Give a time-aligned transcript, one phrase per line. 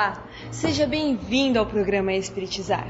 [0.00, 2.88] Olá, seja bem-vindo ao programa Espiritizar.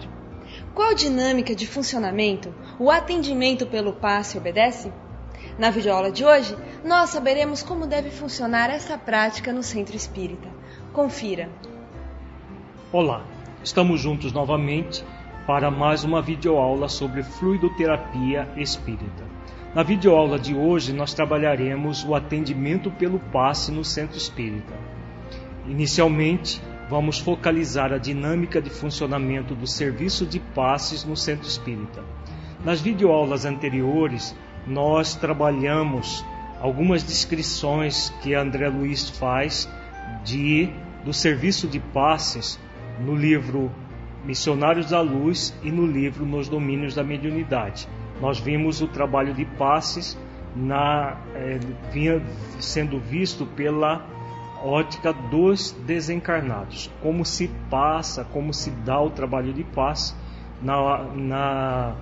[0.73, 4.93] Qual dinâmica de funcionamento o atendimento pelo passe obedece?
[5.59, 10.49] Na videoaula de hoje, nós saberemos como deve funcionar essa prática no centro espírita.
[10.93, 11.51] Confira.
[12.93, 13.25] Olá,
[13.65, 15.05] estamos juntos novamente
[15.49, 19.25] para mais uma videoaula sobre fluidoterapia espírita.
[19.75, 24.75] Na videoaula de hoje, nós trabalharemos o atendimento pelo passe no centro espírita.
[25.67, 32.03] Inicialmente, vamos focalizar a dinâmica de funcionamento do serviço de passes no centro espírita.
[32.65, 34.35] Nas videoaulas anteriores,
[34.67, 36.25] nós trabalhamos
[36.61, 39.69] algumas descrições que André Luiz faz
[40.25, 40.69] de
[41.05, 42.59] do serviço de passes
[42.99, 43.71] no livro
[44.25, 47.89] Missionários da Luz e no livro Nos Domínios da Mediunidade.
[48.21, 50.19] Nós vimos o trabalho de passes
[50.55, 51.17] na,
[51.93, 52.21] vinha
[52.59, 54.05] sendo visto pela
[54.63, 60.15] ótica dos desencarnados, como se passa, como se dá o trabalho de paz
[60.63, 61.97] na, na,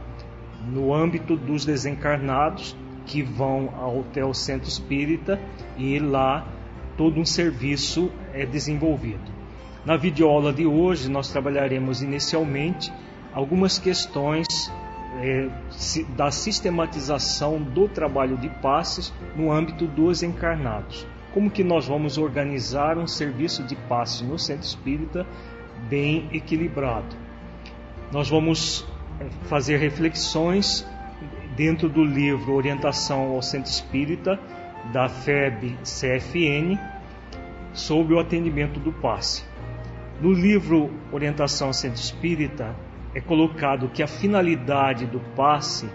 [0.66, 5.40] no âmbito dos desencarnados que vão até o centro espírita
[5.76, 6.46] e lá
[6.96, 9.38] todo um serviço é desenvolvido.
[9.84, 12.92] Na videoaula de hoje nós trabalharemos inicialmente
[13.32, 14.46] algumas questões
[15.20, 15.48] é,
[16.16, 22.98] da sistematização do trabalho de passes no âmbito dos encarnados como que nós vamos organizar
[22.98, 25.26] um serviço de passe no centro espírita
[25.88, 27.16] bem equilibrado.
[28.10, 28.86] Nós vamos
[29.20, 30.86] eh, fazer reflexões
[31.56, 34.38] dentro do livro Orientação ao Centro Espírita
[34.92, 36.78] da FEB CFN
[37.72, 39.44] sobre o atendimento do passe.
[40.20, 42.74] No livro Orientação ao Centro Espírita
[43.14, 45.88] é colocado que a finalidade do passe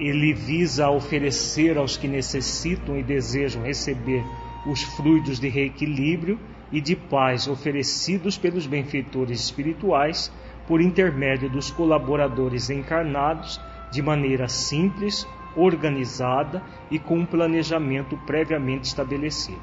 [0.00, 4.24] ele visa oferecer aos que necessitam e desejam receber
[4.66, 6.40] os fluidos de reequilíbrio
[6.72, 10.32] e de paz oferecidos pelos benfeitores espirituais
[10.66, 19.60] por intermédio dos colaboradores encarnados de maneira simples, organizada e com um planejamento previamente estabelecido.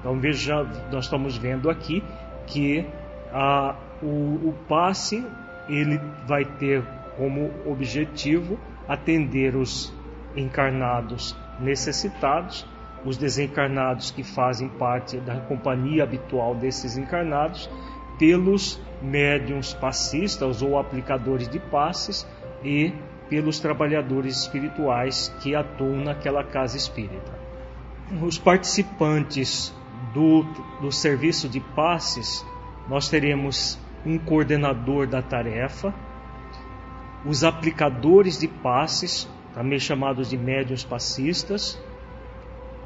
[0.00, 2.02] Então veja, nós estamos vendo aqui
[2.46, 2.84] que
[3.32, 5.24] a, o, o passe
[5.68, 6.82] ele vai ter
[7.16, 9.92] como objetivo atender os
[10.34, 12.66] encarnados necessitados,
[13.04, 17.68] os desencarnados que fazem parte da companhia habitual desses encarnados,
[18.18, 22.26] pelos médiums passistas ou aplicadores de passes
[22.64, 22.92] e
[23.28, 27.38] pelos trabalhadores espirituais que atuam naquela casa espírita.
[28.22, 29.72] Os participantes
[30.14, 30.44] do,
[30.80, 32.44] do serviço de passes,
[32.88, 35.94] nós teremos um coordenador da tarefa,
[37.24, 41.80] os aplicadores de passes, também chamados de médios passistas,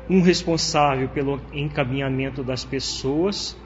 [0.08, 3.56] um responsável pelo encaminhamento das pessoas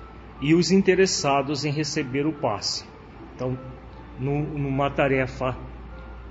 [0.40, 2.84] e os interessados em receber o passe.
[3.34, 3.58] Então,
[4.18, 5.56] numa tarefa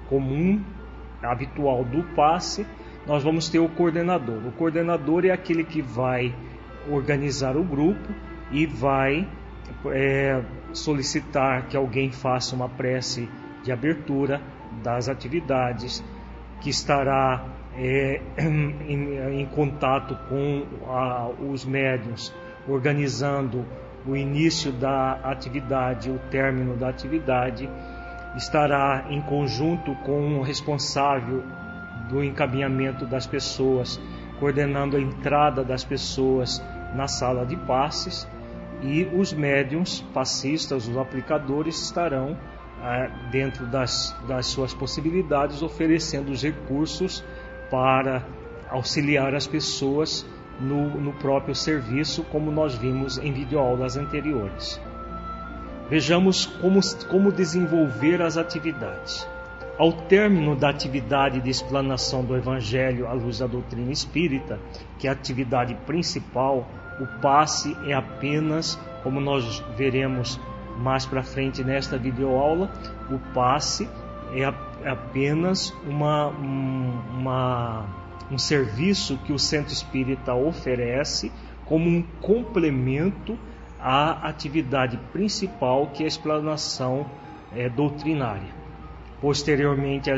[0.07, 0.62] comum,
[1.22, 2.66] habitual do passe,
[3.07, 4.46] nós vamos ter o coordenador.
[4.47, 6.34] O coordenador é aquele que vai
[6.90, 8.13] organizar o grupo
[8.52, 9.28] e vai
[9.88, 13.28] é, solicitar que alguém faça uma prece
[13.65, 14.39] de abertura
[14.83, 16.03] das atividades,
[16.61, 17.43] que estará
[17.75, 22.33] é, em, em, contato com a, os médios,
[22.67, 23.65] organizando
[24.05, 27.67] o início da atividade, o término da atividade,
[28.37, 31.43] estará em conjunto com o responsável
[32.07, 33.99] do encaminhamento das pessoas,
[34.39, 38.27] coordenando a entrada das pessoas na sala de passes
[38.83, 42.37] e os médiums passistas, os aplicadores estarão
[43.31, 47.23] dentro das, das suas possibilidades, oferecendo os recursos
[47.69, 48.23] para
[48.69, 50.25] auxiliar as pessoas
[50.59, 54.79] no, no próprio serviço, como nós vimos em videoaulas anteriores.
[55.89, 56.79] Vejamos como,
[57.09, 59.28] como desenvolver as atividades.
[59.78, 64.59] Ao término da atividade de explanação do Evangelho à luz da doutrina espírita,
[64.97, 66.67] que é a atividade principal,
[66.99, 70.39] o passe é apenas, como nós veremos
[70.77, 72.72] mais para frente nesta videoaula,
[73.09, 73.87] o passe
[74.33, 77.85] é, é apenas uma, uma,
[78.31, 81.31] um serviço que o centro espírita oferece
[81.66, 83.37] como um complemento
[83.79, 87.05] à atividade principal que é a explanação
[87.55, 88.66] é, doutrinária.
[89.21, 90.16] Posteriormente à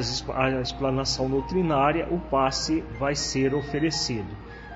[0.62, 4.28] explanação doutrinária, o passe vai ser oferecido,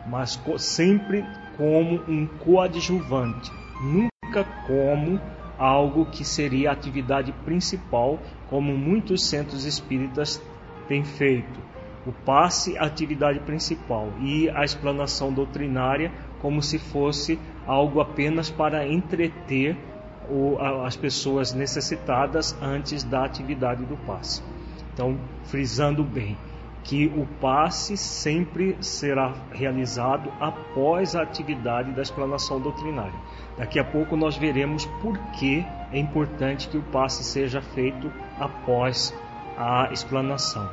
[0.08, 1.26] mas sempre
[1.58, 3.52] como um coadjuvante,
[3.82, 5.20] nunca como
[5.62, 8.20] algo que seria a atividade principal,
[8.50, 10.42] como muitos centros espíritas
[10.88, 11.60] têm feito.
[12.04, 16.12] O passe, a atividade principal, e a explanação doutrinária,
[16.42, 19.78] como se fosse algo apenas para entreter
[20.84, 24.42] as pessoas necessitadas antes da atividade do passe.
[24.92, 26.36] Então, frisando bem,
[26.84, 33.14] que o passe sempre será realizado após a atividade da explanação doutrinária.
[33.58, 39.14] Daqui a pouco nós veremos por que é importante que o passe seja feito após
[39.58, 40.68] a explanação.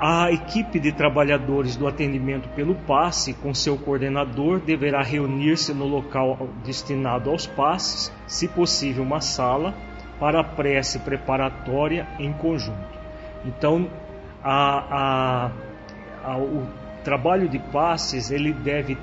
[0.00, 6.48] A equipe de trabalhadores do atendimento pelo passe, com seu coordenador, deverá reunir-se no local
[6.64, 9.74] destinado aos passes, se possível uma sala,
[10.20, 12.97] para a prece preparatória em conjunto.
[13.44, 13.88] Então,
[14.42, 15.50] a,
[16.24, 16.66] a, a, o
[17.04, 18.98] trabalho de passes ele deve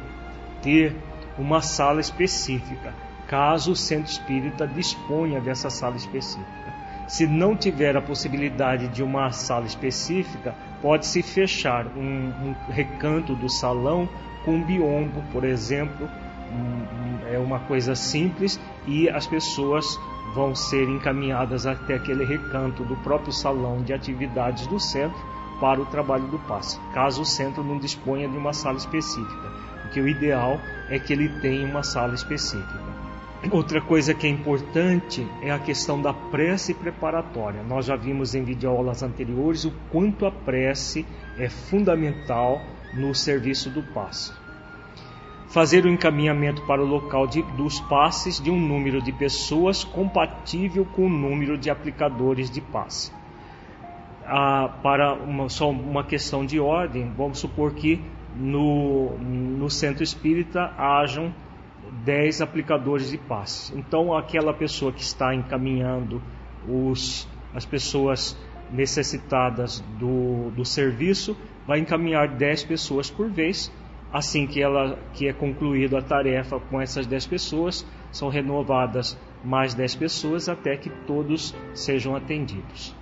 [0.61, 0.95] ter
[1.37, 2.93] uma sala específica,
[3.27, 6.73] caso o centro espírita disponha dessa sala específica.
[7.07, 13.47] Se não tiver a possibilidade de uma sala específica, pode-se fechar um, um, recanto do
[13.47, 14.09] salão
[14.43, 16.09] com um biombo, por exemplo,
[17.31, 19.99] é uma coisa simples e as pessoas
[20.33, 25.19] vão ser encaminhadas até aquele recanto do próprio salão de atividades do centro
[25.59, 30.01] para o trabalho do passe, caso o centro não disponha de uma sala específica, porque
[30.01, 30.59] o ideal
[30.89, 32.95] é que ele tenha uma sala específica.
[33.51, 37.61] Outra coisa que é importante é a questão da prece preparatória.
[37.61, 41.05] Nós já vimos em videoaulas anteriores o quanto a prece
[41.37, 42.59] é fundamental
[42.93, 44.44] no serviço do passe
[45.47, 50.85] fazer o encaminhamento para o local de, dos passes de um número de pessoas compatível
[50.85, 53.11] com o número de aplicadores de passe.
[54.25, 58.01] Ah, para uma, só uma questão de ordem, vamos supor que
[58.35, 61.33] no, no centro espírita hajam
[62.03, 63.77] 10 aplicadores de passe.
[63.77, 66.21] Então, aquela pessoa que está encaminhando
[66.67, 68.37] os, as pessoas
[68.71, 71.37] necessitadas do, do serviço
[71.67, 73.71] vai encaminhar 10 pessoas por vez
[74.11, 79.73] Assim que, ela, que é concluída a tarefa com essas 10 pessoas, são renovadas mais
[79.73, 82.95] 10 pessoas até que todos sejam atendidos.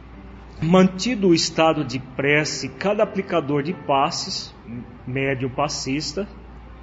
[0.61, 4.55] Mantido o estado de prece, cada aplicador de passes,
[5.05, 6.27] médio passista,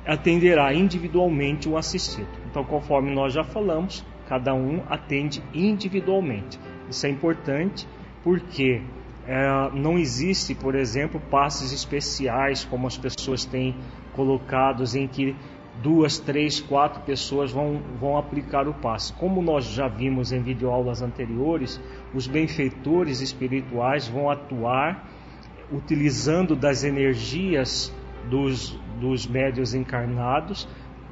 [0.06, 2.28] atenderá individualmente o assistido.
[2.50, 6.58] Então, conforme nós já falamos, cada um atende individualmente.
[6.88, 7.87] Isso é importante
[8.23, 8.82] porque
[9.32, 13.76] é, não existe, por exemplo, passes especiais como as pessoas têm
[14.12, 15.36] colocados em que
[15.80, 19.12] duas, três, quatro pessoas vão, vão aplicar o passe.
[19.12, 21.80] Como nós já vimos em videoaulas anteriores,
[22.12, 25.08] os benfeitores espirituais vão atuar
[25.70, 27.94] utilizando das energias
[28.28, 30.66] dos, dos médios encarnados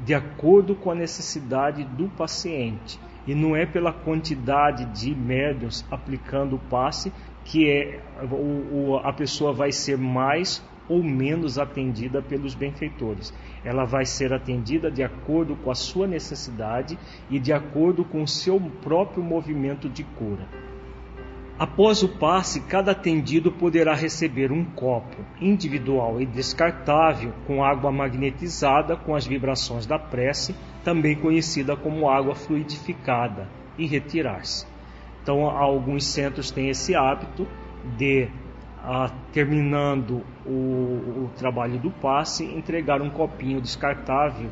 [0.04, 2.98] de acordo com a necessidade do paciente.
[3.28, 7.12] E não é pela quantidade de médios aplicando o passe
[7.44, 13.34] que é, o, o, a pessoa vai ser mais ou menos atendida pelos benfeitores.
[13.62, 16.98] Ela vai ser atendida de acordo com a sua necessidade
[17.28, 20.48] e de acordo com o seu próprio movimento de cura.
[21.58, 28.96] Após o passe, cada atendido poderá receber um copo individual e descartável com água magnetizada
[28.96, 34.66] com as vibrações da prece, também conhecida como água fluidificada, e retirar-se.
[35.20, 37.44] Então, alguns centros têm esse hábito
[37.96, 38.28] de,
[38.78, 44.50] ah, terminando o, o trabalho do passe, entregar um copinho descartável,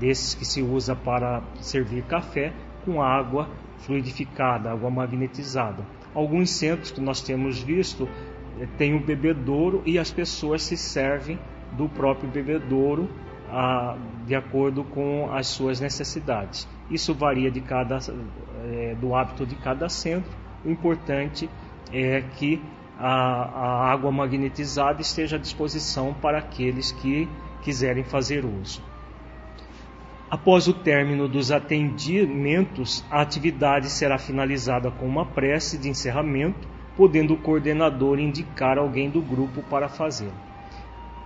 [0.00, 3.46] desses que se usa para servir café, com água
[3.80, 5.95] fluidificada, água magnetizada.
[6.16, 8.08] Alguns centros que nós temos visto
[8.58, 11.38] eh, têm o bebedouro e as pessoas se servem
[11.72, 13.06] do próprio bebedouro
[13.50, 16.66] ah, de acordo com as suas necessidades.
[16.90, 17.98] Isso varia de cada,
[18.64, 20.32] é, do hábito de cada centro.
[20.64, 21.50] O importante
[21.92, 22.62] é que
[22.98, 27.28] a, a água magnetizada esteja à disposição para aqueles que
[27.62, 28.82] quiserem fazer uso.
[30.28, 36.66] Após o término dos atendimentos, a atividade será finalizada com uma prece de encerramento,
[36.96, 40.34] podendo o coordenador indicar alguém do grupo para fazê-lo.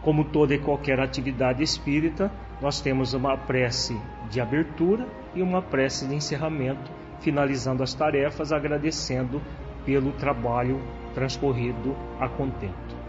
[0.03, 2.31] Como toda e qualquer atividade espírita,
[2.61, 6.91] nós temos uma prece de abertura e uma prece de encerramento,
[7.21, 9.41] finalizando as tarefas, agradecendo
[9.87, 10.79] pelo trabalho
[11.15, 13.01] transcorrido a contento.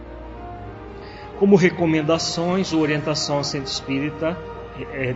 [1.38, 4.38] Como recomendações, orientação ao centro espírita
[4.92, 5.14] é,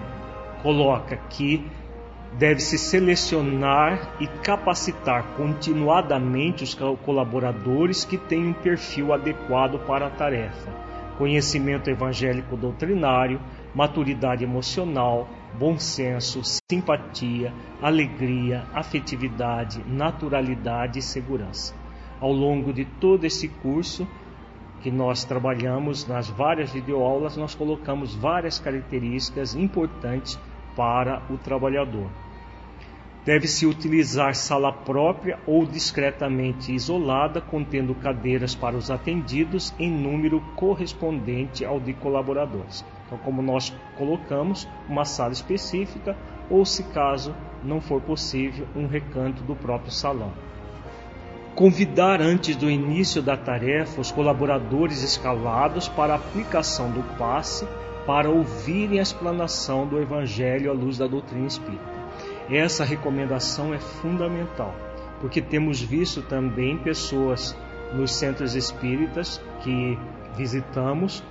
[0.62, 1.64] coloca que
[2.32, 10.70] deve-se selecionar e capacitar continuadamente os colaboradores que têm um perfil adequado para a tarefa,
[11.16, 13.40] conhecimento evangélico doutrinário,
[13.74, 21.74] maturidade emocional, bom senso, simpatia, alegria, afetividade, naturalidade e segurança.
[22.20, 24.06] Ao longo de todo esse curso
[24.82, 30.38] que nós trabalhamos nas várias videoaulas, nós colocamos várias características importantes
[30.76, 32.08] para o trabalhador.
[33.24, 41.64] Deve-se utilizar sala própria ou discretamente isolada, contendo cadeiras para os atendidos em número correspondente
[41.64, 42.84] ao de colaboradores.
[43.04, 46.16] Então, como nós colocamos, uma sala específica
[46.48, 50.32] ou, se caso não for possível, um recanto do próprio salão.
[51.56, 57.66] Convidar antes do início da tarefa os colaboradores escalados para a aplicação do passe
[58.06, 61.82] para ouvirem a explanação do Evangelho à luz da doutrina espírita.
[62.50, 64.74] Essa recomendação é fundamental,
[65.18, 67.56] porque temos visto também pessoas
[67.94, 69.98] nos centros espíritas que
[70.36, 71.24] visitamos,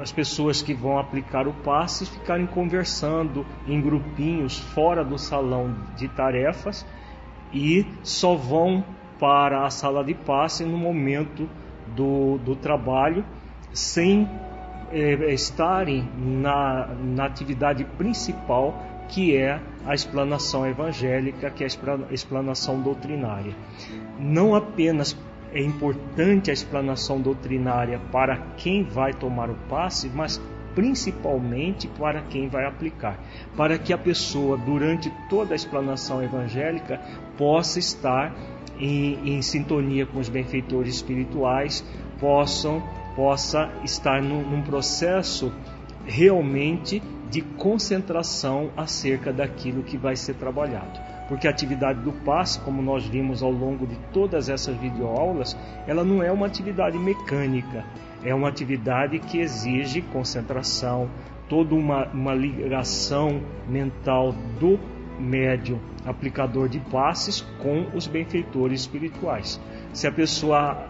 [0.00, 6.08] as pessoas que vão aplicar o passe ficarem conversando em grupinhos fora do salão de
[6.08, 6.84] tarefas
[7.52, 8.84] e só vão
[9.18, 11.48] para a sala de passe no momento
[11.94, 13.24] do, do trabalho
[13.72, 14.28] sem
[14.92, 18.74] é, estarem na, na atividade principal
[19.08, 23.54] que é a explanação evangélica, que é a explanação doutrinária.
[24.18, 25.16] Não apenas
[25.52, 30.40] é importante a explanação doutrinária para quem vai tomar o passe, mas
[30.74, 33.18] principalmente para quem vai aplicar,
[33.56, 37.00] para que a pessoa, durante toda a explanação evangélica,
[37.36, 38.34] possa estar
[38.78, 41.84] em, em sintonia com os benfeitores espirituais,
[42.18, 42.82] possam,
[43.14, 45.52] possa estar num, processo
[46.06, 50.98] realmente de concentração acerca daquilo que vai ser trabalhado.
[51.28, 56.02] Porque a atividade do passe, como nós vimos ao longo de todas essas videoaulas, ela
[56.02, 57.84] não é uma atividade mecânica,
[58.24, 61.08] é uma atividade que exige concentração,
[61.48, 64.78] toda uma, uma ligação mental do
[65.18, 69.60] médium aplicador de passes com os benfeitores espirituais.
[69.92, 70.88] Se a pessoa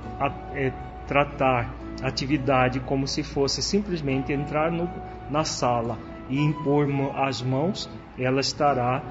[0.55, 0.73] é,
[1.07, 4.89] tratar atividade como se fosse simplesmente entrar no,
[5.31, 9.03] na sala e impor as mãos, ela estará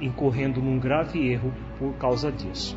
[0.00, 2.76] incorrendo num grave erro por causa disso.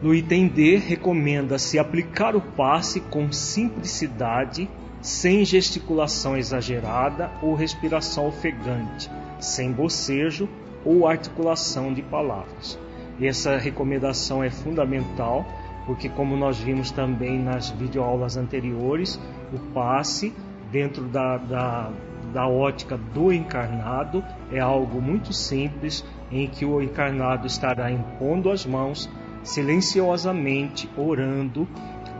[0.00, 9.10] No item D, recomenda-se aplicar o passe com simplicidade, sem gesticulação exagerada ou respiração ofegante,
[9.40, 10.48] sem bocejo
[10.84, 12.78] ou articulação de palavras.
[13.20, 15.44] Essa recomendação é fundamental
[15.84, 19.18] porque, como nós vimos também nas videoaulas anteriores,
[19.52, 20.32] o passe
[20.70, 21.90] dentro da, da,
[22.32, 28.64] da ótica do encarnado é algo muito simples em que o encarnado estará impondo as
[28.64, 29.10] mãos
[29.42, 31.68] silenciosamente, orando,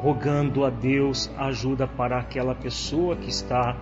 [0.00, 3.76] rogando a Deus ajuda para aquela pessoa que está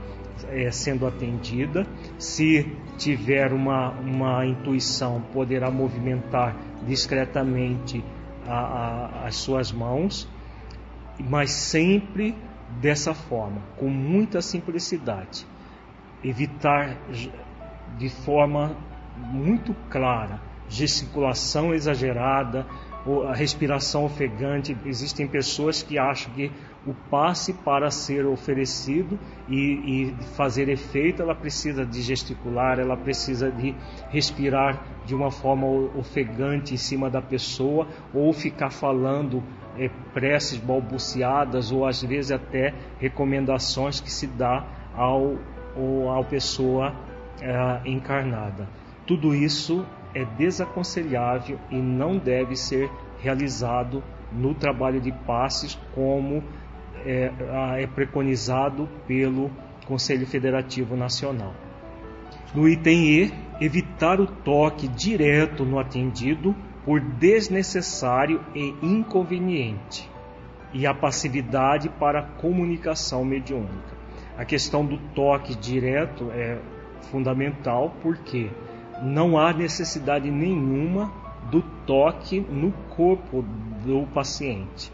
[0.48, 1.86] é, sendo atendida.
[2.18, 8.02] Se tiver uma, uma intuição, poderá movimentar discretamente
[8.46, 10.28] a, a, as suas mãos,
[11.18, 12.34] mas sempre
[12.80, 15.46] dessa forma, com muita simplicidade.
[16.24, 16.96] Evitar
[17.98, 18.76] de forma
[19.16, 22.66] muito clara gesticulação exagerada,
[23.28, 24.76] a respiração ofegante.
[24.84, 26.50] Existem pessoas que acham que
[26.86, 33.50] o passe para ser oferecido e, e, fazer efeito, ela precisa de gesticular, ela precisa
[33.50, 33.74] de
[34.10, 39.42] respirar de uma forma ofegante em cima da pessoa ou ficar falando
[39.78, 45.36] é, preces balbuciadas ou às vezes até recomendações que se dá ao,
[45.76, 46.94] ao, ao pessoa
[47.40, 48.68] é, encarnada.
[49.06, 49.84] Tudo isso
[50.16, 56.42] é desaconselhável e não deve ser realizado no trabalho de passes como
[57.04, 57.30] é,
[57.78, 59.50] é preconizado pelo
[59.84, 61.52] Conselho Federativo Nacional.
[62.54, 70.10] No item E, evitar o toque direto no atendido por desnecessário e inconveniente,
[70.72, 73.94] e a passividade para a comunicação mediúnica.
[74.38, 76.58] A questão do toque direto é
[77.10, 78.50] fundamental porque
[79.02, 81.12] não há necessidade nenhuma
[81.50, 83.44] do toque no corpo
[83.84, 84.92] do paciente.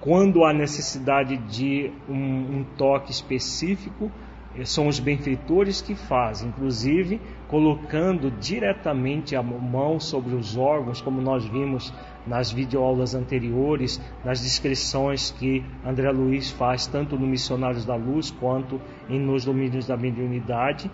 [0.00, 4.10] Quando há necessidade de um, um toque específico,
[4.56, 11.20] eh, são os benfeitores que fazem, inclusive colocando diretamente a mão sobre os órgãos, como
[11.20, 11.92] nós vimos
[12.26, 18.80] nas videoaulas anteriores, nas descrições que André Luiz faz tanto no Missionários da Luz quanto
[19.08, 20.90] em Nos Domínios da Mediunidade,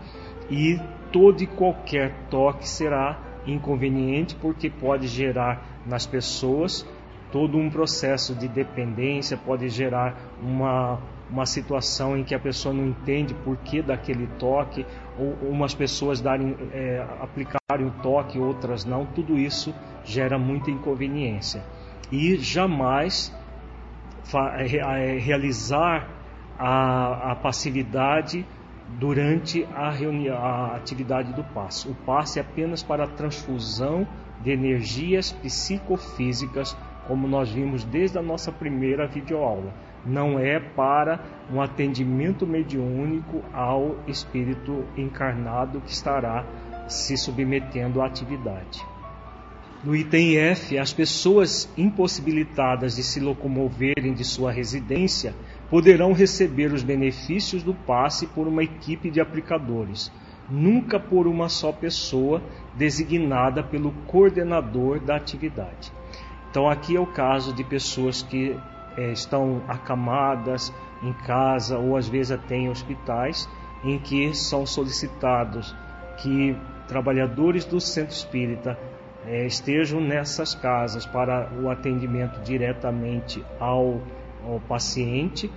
[0.50, 0.80] e
[1.12, 6.86] todo e qualquer toque será inconveniente porque pode gerar nas pessoas
[7.30, 10.98] todo um processo de dependência, pode gerar uma,
[11.30, 14.86] uma situação em que a pessoa não entende por que daquele toque,
[15.18, 21.62] ou umas pessoas darem, é, aplicarem o toque, outras não, tudo isso gera muita inconveniência.
[22.10, 23.34] E jamais
[24.34, 26.08] é, realizar
[26.58, 28.46] a, a passividade
[28.88, 31.88] durante a, reunião, a atividade do passe.
[31.88, 34.06] O passe é apenas para a transfusão
[34.42, 36.76] de energias psicofísicas,
[37.06, 39.72] como nós vimos desde a nossa primeira videoaula.
[40.04, 41.20] Não é para
[41.52, 46.44] um atendimento mediúnico ao espírito encarnado que estará
[46.86, 48.84] se submetendo à atividade.
[49.82, 55.34] No item F, as pessoas impossibilitadas de se locomoverem de sua residência
[55.70, 60.12] poderão receber os benefícios do passe por uma equipe de aplicadores,
[60.48, 62.42] nunca por uma só pessoa
[62.74, 65.92] designada pelo coordenador da atividade.
[66.50, 68.56] Então, aqui é o caso de pessoas que
[68.96, 73.48] é, estão acamadas em casa ou às vezes até em hospitais,
[73.84, 75.74] em que são solicitados
[76.18, 76.56] que
[76.88, 78.78] trabalhadores do centro espírita
[79.26, 84.00] é, estejam nessas casas para o atendimento diretamente ao,
[84.46, 85.50] ao paciente,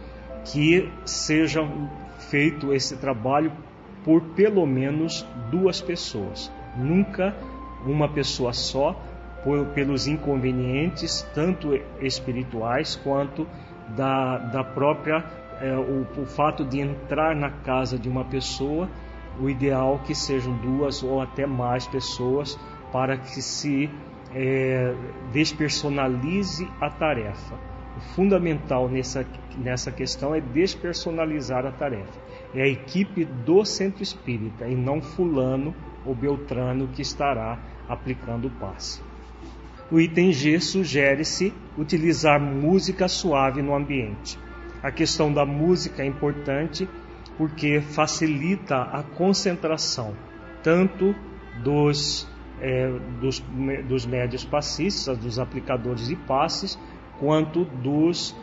[0.46, 1.62] que seja
[2.30, 3.52] feito esse trabalho
[4.04, 7.36] por pelo menos duas pessoas, nunca
[7.86, 9.00] uma pessoa só,
[9.44, 13.48] por, pelos inconvenientes, tanto espirituais quanto
[13.96, 15.24] da, da própria,
[15.62, 18.90] é, o, o fato de entrar na casa de uma pessoa,
[19.40, 22.60] o ideal que sejam duas ou até mais pessoas
[22.92, 23.90] para que se
[24.34, 24.94] é,
[25.32, 27.56] despersonalize a tarefa.
[28.00, 29.26] O fundamental nessa,
[29.58, 32.18] nessa questão é despersonalizar a tarefa.
[32.56, 35.76] É a equipe do centro espírita e não fulano
[36.06, 39.02] ou beltrano que estará aplicando o passe.
[39.92, 44.40] O item G sugere-se utilizar música suave no ambiente.
[44.82, 46.88] A questão da música é importante
[47.38, 50.16] porque facilita a concentração
[50.64, 51.14] tanto
[51.62, 52.26] dos
[52.62, 52.90] é,
[53.20, 53.40] dos,
[53.88, 56.78] dos médios passistas, dos aplicadores de passes,
[57.20, 58.36] quanto dos,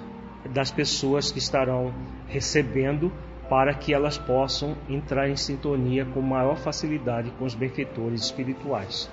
[0.53, 1.93] das pessoas que estarão
[2.29, 3.11] recebendo
[3.49, 9.11] para que elas possam entrar em sintonia com maior facilidade com os benfeitores espirituais.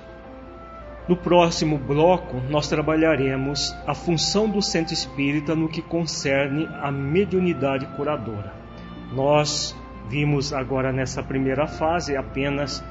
[1.07, 7.85] No próximo bloco, nós trabalharemos a função do centro espírita no que concerne a mediunidade
[7.97, 8.53] curadora.
[9.11, 9.75] Nós
[10.09, 12.83] vimos agora nessa primeira fase apenas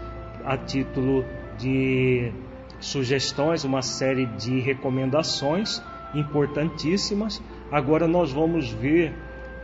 [0.44, 1.24] a título
[1.58, 2.30] de
[2.78, 5.82] sugestões, uma série de recomendações
[6.14, 7.42] importantíssimas.
[7.70, 9.14] Agora nós vamos ver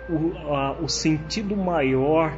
[0.09, 2.37] o, a, o sentido maior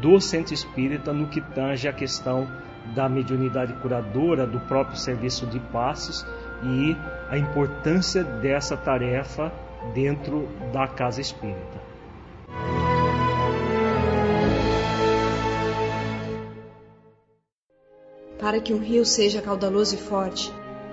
[0.00, 2.46] do centro espírita no que tange a questão
[2.94, 6.26] da mediunidade curadora, do próprio serviço de passes
[6.62, 6.96] e
[7.28, 9.52] a importância dessa tarefa
[9.94, 11.88] dentro da casa espírita.
[18.38, 20.52] Para que um rio seja caudaloso e forte,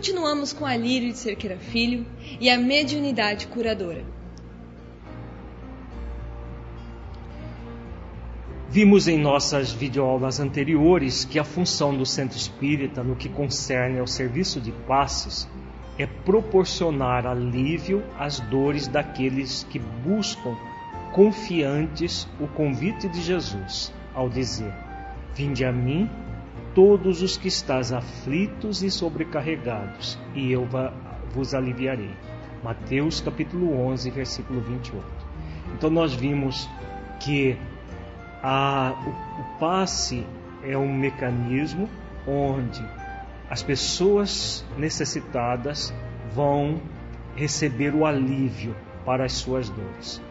[0.00, 2.06] Continuamos com a Lírio de Cerqueira Filho
[2.40, 4.02] e a mediunidade curadora.
[8.70, 14.06] Vimos em nossas videoaulas anteriores que a função do centro espírita no que concerne ao
[14.06, 15.46] serviço de passes
[15.98, 20.56] é proporcionar alívio às dores daqueles que buscam
[21.12, 24.72] confiantes o convite de Jesus ao dizer:
[25.34, 26.08] Vinde a mim
[26.74, 30.66] todos os que estás aflitos e sobrecarregados, e eu
[31.32, 32.14] vos aliviarei.
[32.62, 35.04] Mateus capítulo 11, versículo 28.
[35.74, 36.68] Então nós vimos
[37.20, 37.56] que
[38.42, 40.26] a, o, o passe
[40.62, 41.88] é um mecanismo
[42.26, 42.82] onde
[43.48, 45.92] as pessoas necessitadas
[46.32, 46.80] vão
[47.34, 50.22] receber o alívio para as suas dores.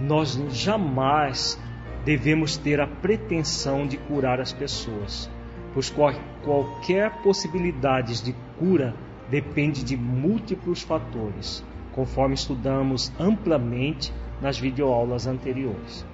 [0.00, 1.58] Nós jamais
[2.04, 5.30] devemos ter a pretensão de curar as pessoas
[5.76, 8.94] pois qual, qualquer possibilidade de cura
[9.28, 11.62] depende de múltiplos fatores,
[11.92, 14.10] conforme estudamos amplamente
[14.40, 16.06] nas videoaulas anteriores.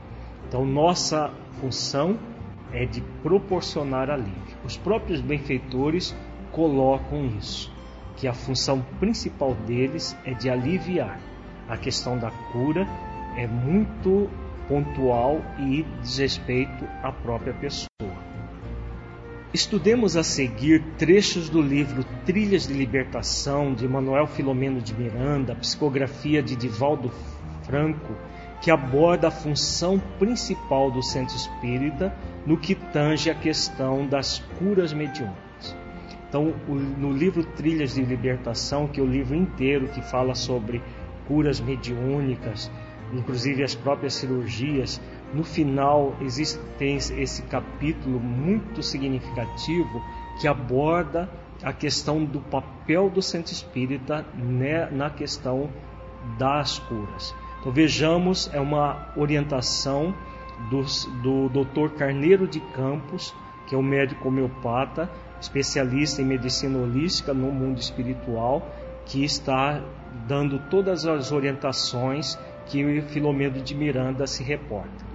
[0.49, 2.19] Então, nossa função
[2.73, 4.57] é de proporcionar alívio.
[4.65, 6.13] Os próprios benfeitores
[6.51, 7.73] colocam isso,
[8.17, 11.21] que a função principal deles é de aliviar.
[11.69, 12.85] A questão da cura
[13.37, 14.29] é muito
[14.67, 17.87] pontual e diz respeito à própria pessoa.
[19.55, 26.43] Estudemos a seguir trechos do livro Trilhas de Libertação, de Manuel Filomeno de Miranda, psicografia
[26.43, 27.13] de Divaldo
[27.65, 28.17] Franco,
[28.63, 34.95] que aborda a função principal do centro espírita no que tange a questão das curas
[34.95, 35.77] mediúnicas.
[36.27, 40.81] Então, no livro Trilhas de Libertação, que é o livro inteiro que fala sobre
[41.29, 42.71] curas mediúnicas,
[43.13, 44.99] inclusive as próprias cirurgias,
[45.33, 50.03] no final existe tem esse capítulo muito significativo
[50.41, 51.29] que aborda
[51.63, 55.71] a questão do papel do centro espírita né, na questão
[56.39, 57.35] das curas.
[57.61, 60.15] Então vejamos, é uma orientação
[60.71, 61.95] dos, do Dr.
[61.97, 63.35] Carneiro de Campos,
[63.67, 65.09] que é um médico homeopata,
[65.41, 68.69] especialista em medicina holística no mundo espiritual,
[69.07, 69.81] que está
[70.27, 75.12] dando todas as orientações que o Filomeno de Miranda se reporta.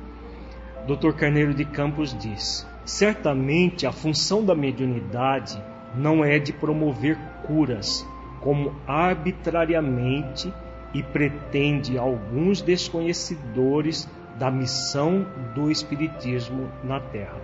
[0.88, 1.12] Dr.
[1.12, 5.62] Carneiro de Campos diz: certamente a função da mediunidade
[5.94, 8.08] não é de promover curas,
[8.40, 10.54] como arbitrariamente
[10.94, 17.42] e pretende alguns desconhecedores da missão do Espiritismo na Terra.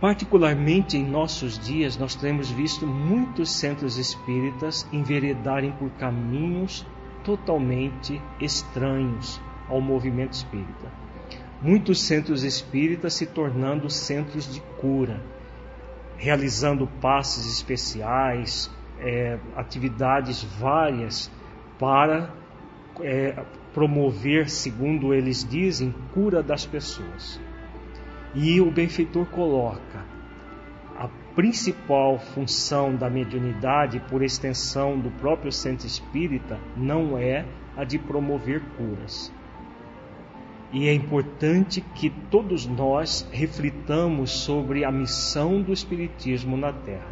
[0.00, 6.84] Particularmente em nossos dias, nós temos visto muitos centros espíritas enveredarem por caminhos
[7.22, 10.90] totalmente estranhos ao movimento espírita.
[11.62, 15.22] Muitos centros espíritas se tornando centros de cura,
[16.16, 21.30] realizando passes especiais, é, atividades várias
[21.78, 22.34] para
[23.00, 27.40] é, promover, segundo eles dizem, cura das pessoas.
[28.34, 30.04] E o benfeitor coloca
[30.98, 37.46] a principal função da mediunidade, por extensão do próprio centro espírita, não é
[37.76, 39.32] a de promover curas.
[40.72, 47.06] E é importante que todos nós reflitamos sobre a missão do Espiritismo na Terra.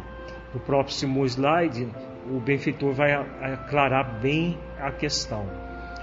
[0.53, 1.87] No próximo slide,
[2.29, 5.45] o benfeitor vai aclarar bem a questão.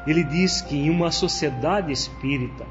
[0.07, 2.65] Ele diz que em uma sociedade espírita,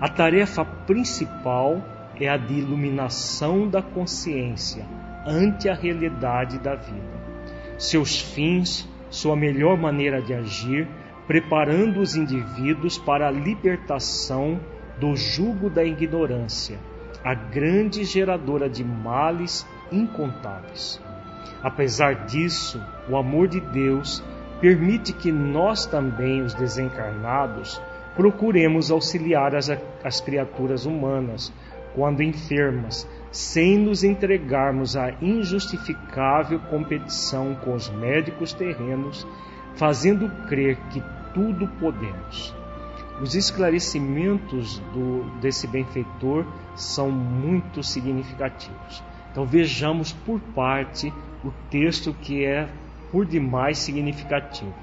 [0.00, 1.82] a tarefa principal
[2.18, 4.86] é a de iluminação da consciência
[5.26, 7.22] ante a realidade da vida.
[7.78, 10.88] Seus fins, sua melhor maneira de agir,
[11.26, 14.60] preparando os indivíduos para a libertação
[14.98, 16.78] do jugo da ignorância,
[17.24, 21.00] a grande geradora de males incontáveis.
[21.62, 24.22] Apesar disso, o amor de Deus
[24.60, 27.80] permite que nós também, os desencarnados,
[28.16, 29.70] procuremos auxiliar as,
[30.04, 31.52] as criaturas humanas
[31.94, 39.26] quando enfermas, sem nos entregarmos à injustificável competição com os médicos terrenos,
[39.74, 41.02] fazendo crer que
[41.34, 42.54] tudo podemos.
[43.20, 49.02] Os esclarecimentos do, desse benfeitor são muito significativos.
[49.30, 51.12] Então vejamos por parte
[51.44, 52.68] o texto que é
[53.10, 54.74] por demais significativo.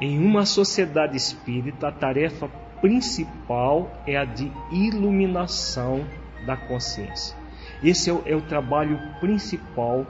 [0.00, 2.48] Em uma sociedade espírita, a tarefa
[2.80, 6.04] principal é a de iluminação
[6.44, 7.36] da consciência.
[7.82, 10.06] Esse é o, é o trabalho principal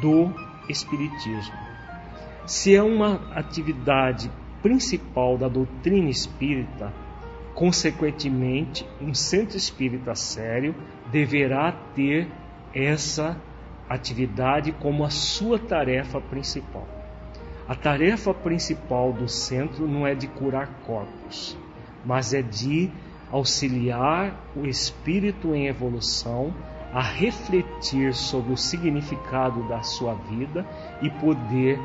[0.00, 0.32] do
[0.68, 1.65] Espiritismo.
[2.46, 4.30] Se é uma atividade
[4.62, 6.92] principal da doutrina espírita,
[7.54, 10.72] consequentemente, um centro espírita sério
[11.10, 12.28] deverá ter
[12.72, 13.36] essa
[13.88, 16.86] atividade como a sua tarefa principal.
[17.68, 21.58] A tarefa principal do centro não é de curar corpos,
[22.04, 22.92] mas é de
[23.32, 26.54] auxiliar o espírito em evolução
[26.92, 30.64] a refletir sobre o significado da sua vida
[31.02, 31.78] e poder,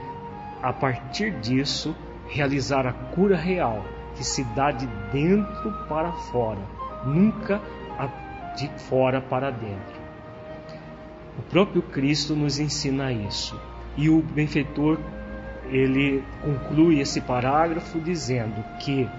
[0.61, 1.95] a partir disso,
[2.27, 3.83] realizar a cura real,
[4.15, 6.61] que se dá de dentro para fora,
[7.05, 7.61] nunca
[8.55, 10.01] de fora para dentro.
[11.37, 13.59] O próprio Cristo nos ensina isso.
[13.97, 14.99] E o benfeitor
[15.69, 19.09] ele conclui esse parágrafo dizendo que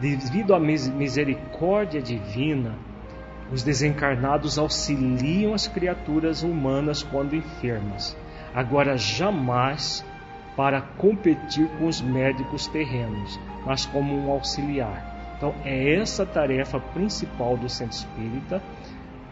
[0.00, 2.74] devido à misericórdia divina,
[3.52, 8.16] os desencarnados auxiliam as criaturas humanas quando enfermas,
[8.54, 10.04] agora jamais
[10.60, 15.32] para competir com os médicos terrenos, mas como um auxiliar.
[15.34, 18.62] Então, é essa a tarefa principal do centro espírita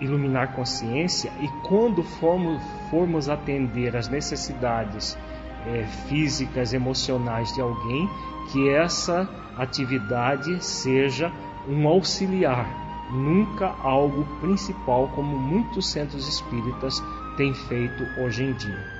[0.00, 5.18] iluminar consciência e quando formos, formos atender às necessidades
[5.66, 8.08] é, físicas, emocionais de alguém,
[8.50, 11.30] que essa atividade seja
[11.68, 12.66] um auxiliar,
[13.12, 17.04] nunca algo principal, como muitos centros espíritas
[17.36, 18.97] têm feito hoje em dia.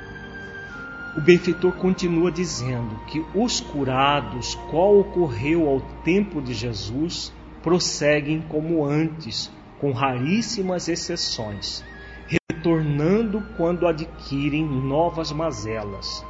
[1.18, 8.84] O benfeitor continua dizendo que os curados, qual ocorreu ao tempo de Jesus, prosseguem como
[8.84, 9.50] antes,
[9.80, 11.84] com raríssimas exceções,
[12.28, 16.24] retornando quando adquirem novas mazelas.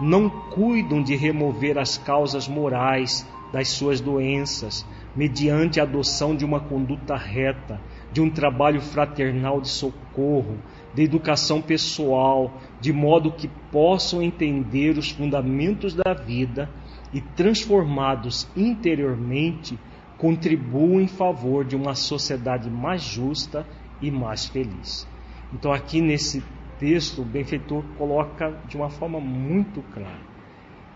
[0.00, 4.82] Não cuidam de remover as causas morais das suas doenças,
[5.14, 7.78] mediante a adoção de uma conduta reta,
[8.10, 10.56] de um trabalho fraternal de socorro,
[10.94, 16.68] de educação pessoal, de modo que possam entender os fundamentos da vida
[17.12, 19.78] e, transformados interiormente,
[20.18, 23.66] contribuam em favor de uma sociedade mais justa
[24.00, 25.06] e mais feliz.
[25.52, 26.42] Então, aqui nesse
[26.78, 30.32] texto, o benfeitor coloca de uma forma muito clara.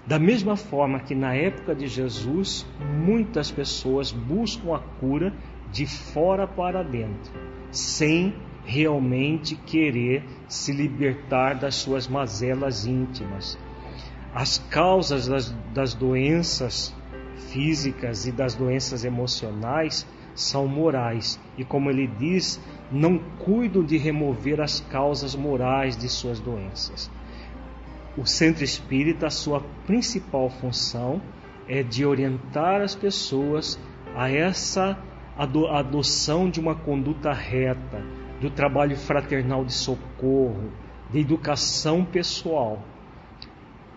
[0.06, 2.64] Da mesma forma que na época de Jesus,
[3.04, 5.32] muitas pessoas buscam a cura
[5.72, 7.32] de fora para dentro,
[7.72, 8.32] sem
[8.66, 13.56] realmente querer se libertar das suas mazelas íntimas.
[14.34, 16.94] As causas das, das doenças
[17.50, 22.60] físicas e das doenças emocionais são morais, e como ele diz,
[22.92, 27.10] não cuidam de remover as causas morais de suas doenças.
[28.18, 31.22] O centro espírita, sua principal função
[31.68, 33.78] é de orientar as pessoas
[34.14, 34.98] a essa
[35.36, 38.02] adoção de uma conduta reta,
[38.40, 40.70] do trabalho fraternal de socorro,
[41.10, 42.82] de educação pessoal,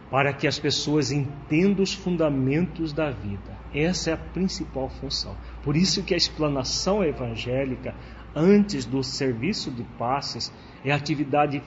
[0.10, 3.58] para que as pessoas entendam os fundamentos da vida.
[3.74, 5.36] Essa é a principal função.
[5.64, 7.94] Por isso que a explanação evangélica
[8.36, 10.52] antes do serviço de passes
[10.84, 11.62] é a atividade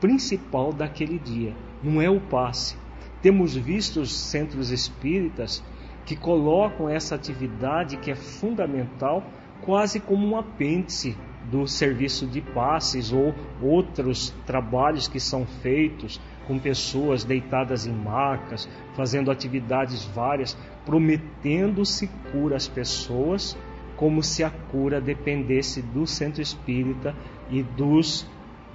[0.00, 2.76] principal daquele dia, não é o passe.
[3.20, 5.62] Temos visto os centros espíritas
[6.04, 9.22] que colocam essa atividade que é fundamental
[9.60, 11.16] quase como um apêndice
[11.50, 18.68] do serviço de passes ou outros trabalhos que são feitos com pessoas deitadas em macas,
[18.94, 23.56] fazendo atividades várias, prometendo-se cura às pessoas,
[23.96, 27.14] como se a cura dependesse do centro espírita
[27.50, 28.26] e dos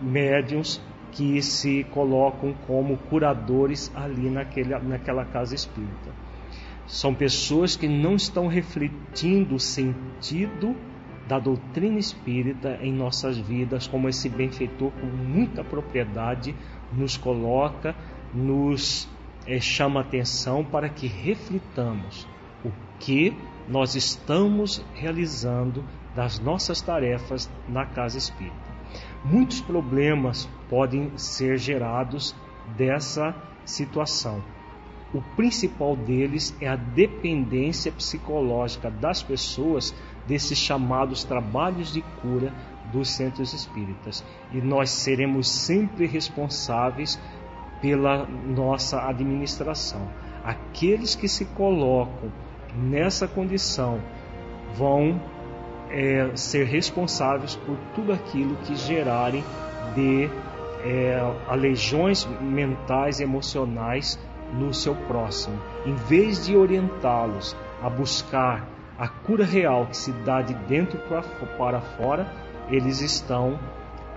[0.02, 6.12] médiums que se colocam como curadores ali naquele, naquela casa espírita.
[6.86, 10.76] São pessoas que não estão refletindo o sentido
[11.28, 16.56] da doutrina espírita em nossas vidas, como esse benfeitor com muita propriedade
[16.94, 17.96] nos coloca,
[18.34, 19.08] nos
[19.46, 22.28] é, chama atenção para que reflitamos
[22.64, 23.36] o que
[23.68, 25.84] nós estamos realizando
[26.16, 28.56] das nossas tarefas na casa espírita.
[29.24, 32.34] Muitos problemas podem ser gerados
[32.78, 33.36] dessa
[33.66, 34.42] situação.
[35.14, 39.94] O principal deles é a dependência psicológica das pessoas
[40.28, 42.54] desses chamados trabalhos de cura
[42.92, 44.24] dos centros espíritas.
[44.52, 47.20] E nós seremos sempre responsáveis
[47.82, 50.08] pela nossa administração.
[50.44, 52.32] Aqueles que se colocam
[52.76, 54.00] nessa condição
[54.76, 55.20] vão
[55.90, 59.44] é, ser responsáveis por tudo aquilo que gerarem
[59.96, 60.30] de
[60.84, 64.20] é, aleijões mentais e emocionais
[64.54, 65.60] no seu próximo.
[65.86, 70.98] Em vez de orientá-los a buscar a cura real que se dá de dentro
[71.58, 72.32] para fora,
[72.70, 73.60] eles estão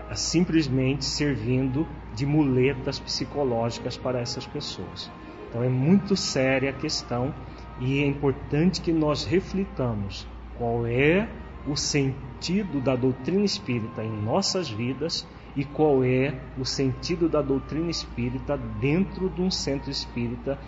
[0.09, 5.11] ah, simplesmente servindo de muletas psicológicas para essas pessoas.
[5.49, 7.35] Então é muito séria a questão
[7.79, 11.29] e é importante que nós reflitamos qual é
[11.66, 17.90] o sentido da doutrina espírita em nossas vidas e qual é o sentido da doutrina
[17.90, 20.59] espírita dentro de um centro espírita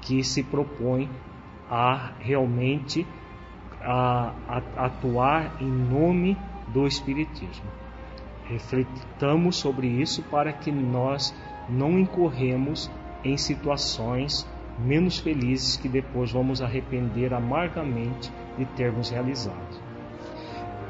[0.00, 1.08] que se propõe
[1.68, 3.06] a realmente
[3.82, 6.36] a, a atuar em nome
[6.68, 7.66] do Espiritismo.
[8.44, 11.34] Refletamos sobre isso para que nós
[11.68, 12.90] não incorremos
[13.22, 14.46] em situações
[14.78, 19.80] menos felizes que depois vamos arrepender amargamente de termos realizado.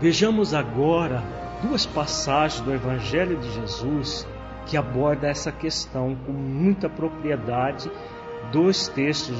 [0.00, 1.22] Vejamos agora
[1.62, 4.26] duas passagens do Evangelho de Jesus
[4.66, 7.90] que aborda essa questão com muita propriedade,
[8.52, 9.36] dois textos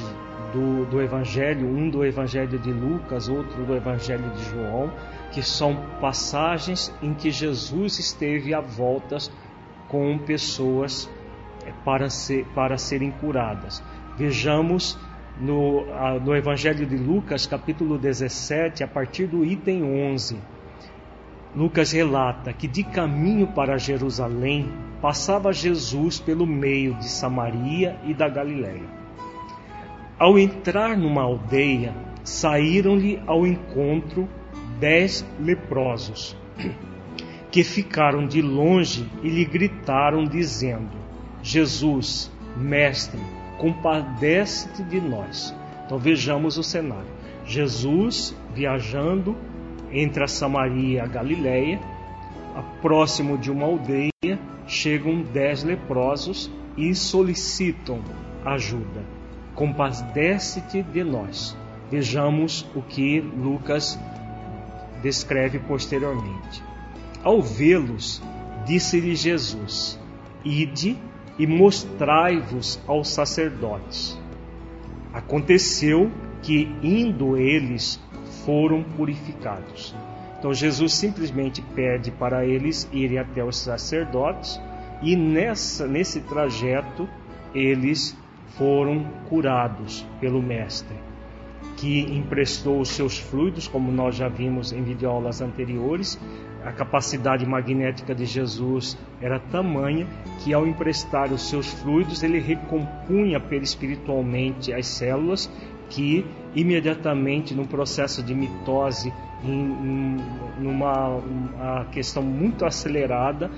[0.53, 4.91] do, do Evangelho, um do Evangelho de Lucas, outro do Evangelho de João,
[5.31, 9.31] que são passagens em que Jesus esteve a voltas
[9.87, 11.09] com pessoas
[11.65, 13.83] eh, para, ser, para serem curadas.
[14.17, 14.97] Vejamos
[15.39, 15.85] no,
[16.19, 20.37] no Evangelho de Lucas, capítulo 17, a partir do item 11.
[21.55, 28.29] Lucas relata que de caminho para Jerusalém passava Jesus pelo meio de Samaria e da
[28.29, 29.00] Galiléia.
[30.21, 34.29] Ao entrar numa aldeia, saíram-lhe ao encontro
[34.79, 36.37] dez leprosos,
[37.49, 40.91] que ficaram de longe e lhe gritaram, dizendo:
[41.41, 43.19] Jesus, mestre,
[43.57, 45.55] compadece-te de nós.
[45.87, 47.09] Então vejamos o cenário.
[47.43, 49.35] Jesus viajando
[49.91, 51.79] entre a Samaria e a Galileia,
[52.79, 58.01] próximo de uma aldeia, chegam dez leprosos e solicitam
[58.45, 59.19] ajuda
[59.55, 61.57] compadece-te de nós.
[61.91, 63.99] vejamos o que Lucas
[65.03, 66.63] descreve posteriormente.
[67.21, 68.21] Ao vê-los,
[68.65, 69.99] disse-lhe Jesus:
[70.43, 70.97] Ide
[71.37, 74.17] e mostrai-vos aos sacerdotes.
[75.13, 76.09] Aconteceu
[76.41, 77.99] que, indo eles,
[78.45, 79.93] foram purificados.
[80.39, 84.59] Então Jesus simplesmente pede para eles irem até os sacerdotes
[85.01, 87.07] e nessa, nesse trajeto
[87.53, 88.17] eles
[88.57, 90.95] foram curados pelo Mestre,
[91.77, 96.19] que emprestou os seus fluidos, como nós já vimos em videoaulas anteriores,
[96.63, 100.05] a capacidade magnética de Jesus era tamanha
[100.43, 105.49] que, ao emprestar os seus fluidos, ele recompunha perispiritualmente as células
[105.89, 106.23] que,
[106.55, 109.11] imediatamente, no processo de mitose,
[109.43, 110.17] em
[110.59, 113.49] numa uma questão muito acelerada,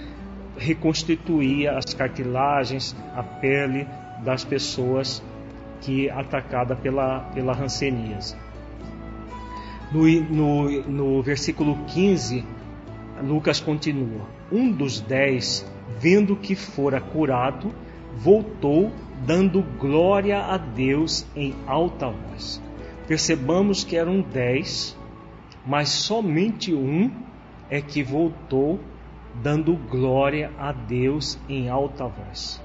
[0.57, 3.85] reconstituía as cartilagens, a pele
[4.23, 5.23] das pessoas
[5.81, 8.35] que atacada pela, pela ranceníase.
[9.91, 12.43] No, no, no versículo 15,
[13.21, 15.65] Lucas continua: Um dos dez,
[15.99, 17.71] vendo que fora curado,
[18.15, 18.91] voltou
[19.25, 22.61] dando glória a Deus em alta voz.
[23.07, 24.97] Percebamos que eram dez,
[25.65, 27.11] mas somente um
[27.69, 28.79] é que voltou
[29.41, 32.62] dando glória a Deus em alta voz.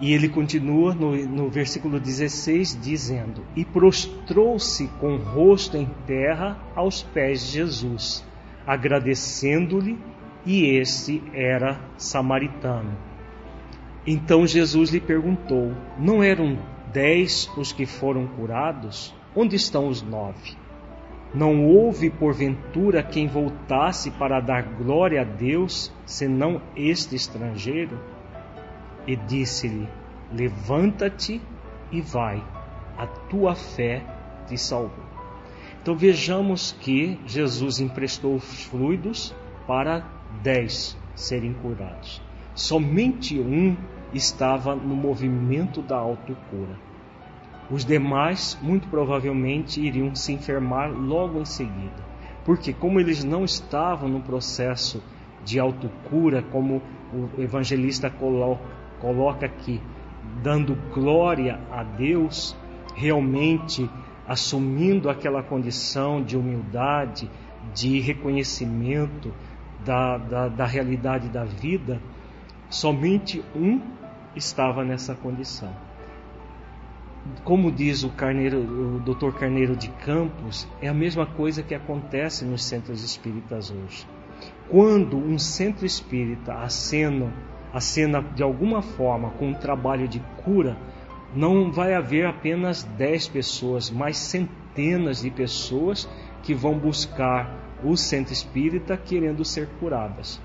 [0.00, 6.58] E ele continua no, no versículo 16 dizendo: E prostrou-se com o rosto em terra
[6.74, 8.24] aos pés de Jesus
[8.66, 9.98] agradecendo-lhe,
[10.44, 12.96] e este era samaritano.
[14.06, 16.58] Então Jesus lhe perguntou: Não eram
[16.92, 19.14] dez os que foram curados?
[19.34, 20.56] Onde estão os nove?
[21.32, 27.98] Não houve porventura quem voltasse para dar glória a Deus, senão este estrangeiro?
[29.06, 29.88] E disse-lhe:
[30.32, 31.40] Levanta-te
[31.90, 32.42] e vai,
[32.96, 34.04] a tua fé
[34.46, 35.04] te salvou.
[35.80, 39.34] Então vejamos que Jesus emprestou os fluidos
[39.66, 40.06] para
[40.42, 42.22] dez serem curados.
[42.54, 43.76] Somente um
[44.14, 46.78] estava no movimento da autocura.
[47.70, 52.12] Os demais, muito provavelmente, iriam se enfermar logo em seguida.
[52.44, 55.02] Porque, como eles não estavam no processo
[55.44, 59.82] de autocura, como o evangelista coloca, coloca aqui,
[60.42, 62.56] dando glória a Deus,
[62.94, 63.90] realmente
[64.26, 67.28] assumindo aquela condição de humildade,
[67.74, 69.34] de reconhecimento
[69.84, 72.00] da, da, da realidade da vida,
[72.70, 73.80] somente um
[74.36, 75.74] estava nessa condição.
[77.44, 79.32] Como diz o, Carneiro, o Dr.
[79.38, 84.06] Carneiro de Campos, é a mesma coisa que acontece nos centros espíritas hoje.
[84.68, 87.32] Quando um centro espírita acena,
[87.72, 90.76] acena de alguma forma com um trabalho de cura,
[91.34, 96.08] não vai haver apenas 10 pessoas, mas centenas de pessoas
[96.42, 97.50] que vão buscar
[97.82, 100.40] o centro espírita querendo ser curadas.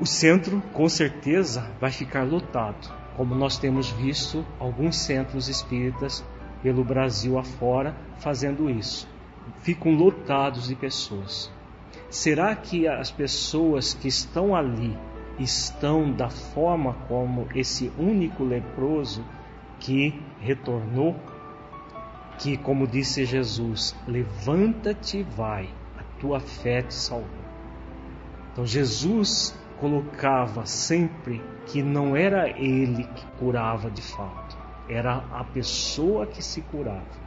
[0.00, 6.24] O centro, com certeza, vai ficar lotado, como nós temos visto alguns centros espíritas
[6.62, 9.08] pelo Brasil afora fazendo isso.
[9.60, 11.52] Ficam lotados de pessoas.
[12.12, 14.94] Será que as pessoas que estão ali
[15.38, 19.24] estão da forma como esse único leproso
[19.80, 21.16] que retornou,
[22.38, 27.26] que, como disse Jesus, levanta-te vai, a tua fé te salvou.
[28.52, 36.26] Então Jesus colocava sempre que não era ele que curava de fato, era a pessoa
[36.26, 37.22] que se curava.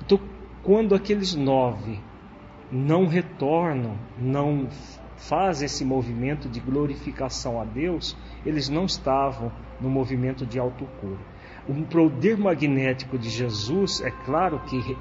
[0.00, 0.18] Então,
[0.62, 2.00] quando aqueles nove
[2.70, 4.68] não retornam, não
[5.16, 9.50] faz esse movimento de glorificação a Deus, eles não estavam
[9.80, 11.18] no movimento de autocura.
[11.68, 14.96] O poder magnético de Jesus, é claro que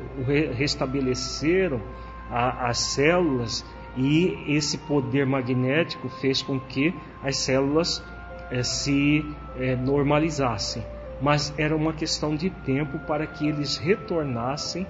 [0.54, 1.82] restabeleceram
[2.30, 3.64] a, as células
[3.96, 6.94] e esse poder magnético fez com que
[7.24, 8.04] as células
[8.52, 9.26] eh, se
[9.58, 10.84] eh, normalizassem.
[11.22, 14.86] Mas era uma questão de tempo para que eles retornassem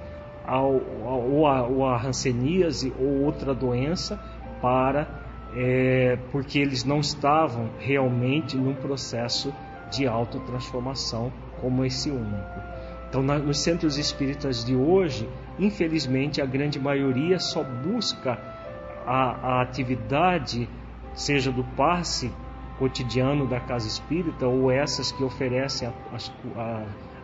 [0.47, 4.17] ao, ao, ao, a hanseníase ou outra doença
[4.61, 5.07] para
[5.55, 9.53] é, porque eles não estavam realmente num processo
[9.91, 11.31] de autotransformação
[11.61, 12.61] como esse único.
[13.09, 15.27] Então, na, nos centros espíritas de hoje,
[15.57, 18.37] infelizmente, a grande maioria só busca
[19.05, 20.69] a, a atividade,
[21.13, 22.31] seja do passe
[22.77, 26.31] cotidiano da casa espírita ou essas que oferecem as,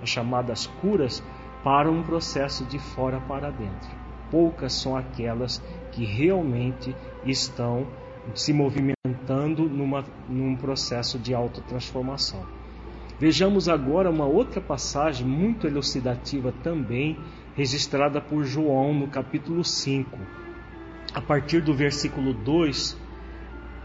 [0.01, 1.21] as chamadas curas
[1.63, 4.03] para um processo de fora para dentro
[4.33, 7.85] poucas são aquelas que realmente estão
[8.33, 12.43] se movimentando numa, num processo de autotransformação.
[13.19, 17.15] Vejamos agora uma outra passagem muito elucidativa também,
[17.55, 20.17] registrada por João no capítulo 5.
[21.13, 22.97] A partir do versículo 2,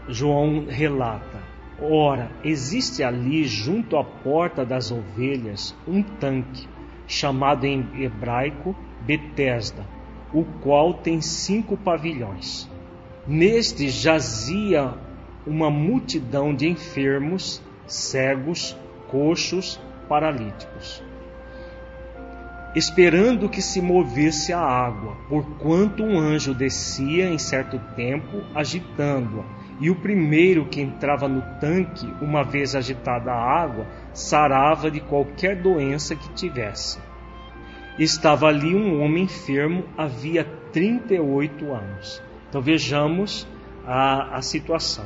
[0.07, 1.43] João relata:
[1.79, 6.67] Ora, existe ali junto à porta das ovelhas um tanque,
[7.09, 9.83] chamado em hebraico Betesda,
[10.31, 12.69] o qual tem cinco pavilhões.
[13.27, 14.93] Neste jazia
[15.45, 18.77] uma multidão de enfermos, cegos,
[19.09, 21.03] coxos, paralíticos,
[22.75, 29.89] esperando que se movesse a água, porquanto um anjo descia em certo tempo, agitando-a e
[29.89, 36.15] o primeiro que entrava no tanque, uma vez agitada a água, sarava de qualquer doença
[36.15, 36.99] que tivesse.
[37.97, 42.21] Estava ali um homem enfermo havia 38 anos.
[42.49, 43.47] Então vejamos
[43.85, 45.05] a, a situação.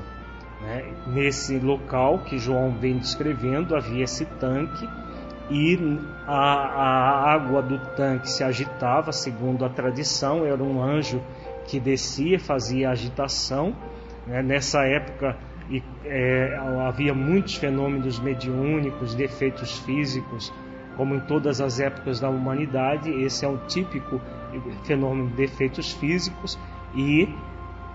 [0.62, 0.84] Né?
[1.08, 4.88] Nesse local que João vem descrevendo, havia esse tanque
[5.50, 5.78] e
[6.26, 11.22] a, a água do tanque se agitava, segundo a tradição, era um anjo
[11.66, 13.76] que descia, fazia agitação?
[14.26, 15.38] Nessa época
[16.06, 16.58] é,
[16.88, 20.54] havia muitos fenômenos mediúnicos, defeitos físicos,
[20.96, 24.22] como em todas as épocas da humanidade, esse é um típico
[24.84, 26.58] fenômeno de defeitos físicos
[26.96, 27.28] e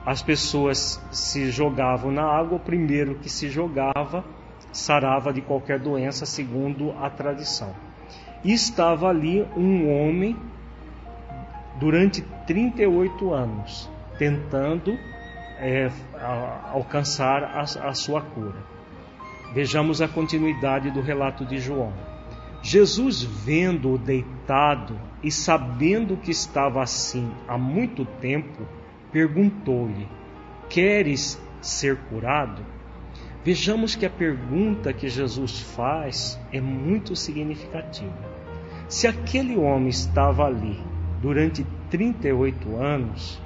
[0.04, 4.24] as pessoas se jogavam na água, o primeiro que se jogava
[4.72, 7.74] sarava de qualquer doença, segundo a tradição.
[8.44, 10.36] E estava ali um homem
[11.78, 14.98] durante 38 anos, tentando
[15.58, 18.56] é, a, alcançar a, a sua cura.
[19.52, 21.92] Vejamos a continuidade do relato de João.
[22.62, 28.66] Jesus, vendo-o deitado e sabendo que estava assim há muito tempo,
[29.12, 30.08] perguntou-lhe:
[30.68, 32.64] Queres ser curado?
[33.44, 38.12] Vejamos que a pergunta que Jesus faz é muito significativa.
[38.88, 40.78] Se aquele homem estava ali
[41.22, 43.40] durante 38 anos,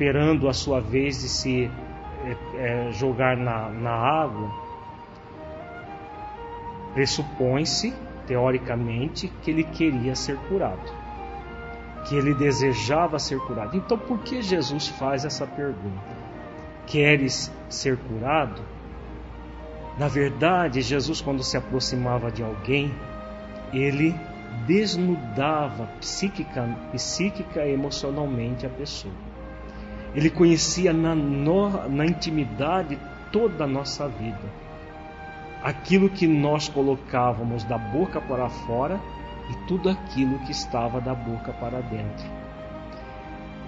[0.00, 1.70] esperando a sua vez de se
[2.24, 4.50] é, é, jogar na, na água,
[6.94, 7.92] pressupõe-se,
[8.26, 10.90] teoricamente, que ele queria ser curado,
[12.08, 13.76] que ele desejava ser curado.
[13.76, 16.16] Então, por que Jesus faz essa pergunta?
[16.86, 18.62] Queres ser curado?
[19.98, 22.90] Na verdade, Jesus, quando se aproximava de alguém,
[23.70, 24.18] ele
[24.66, 29.29] desnudava psíquica, psíquica e emocionalmente a pessoa.
[30.14, 32.98] Ele conhecia na, no, na intimidade
[33.30, 34.60] toda a nossa vida.
[35.62, 39.00] Aquilo que nós colocávamos da boca para fora
[39.50, 42.26] e tudo aquilo que estava da boca para dentro.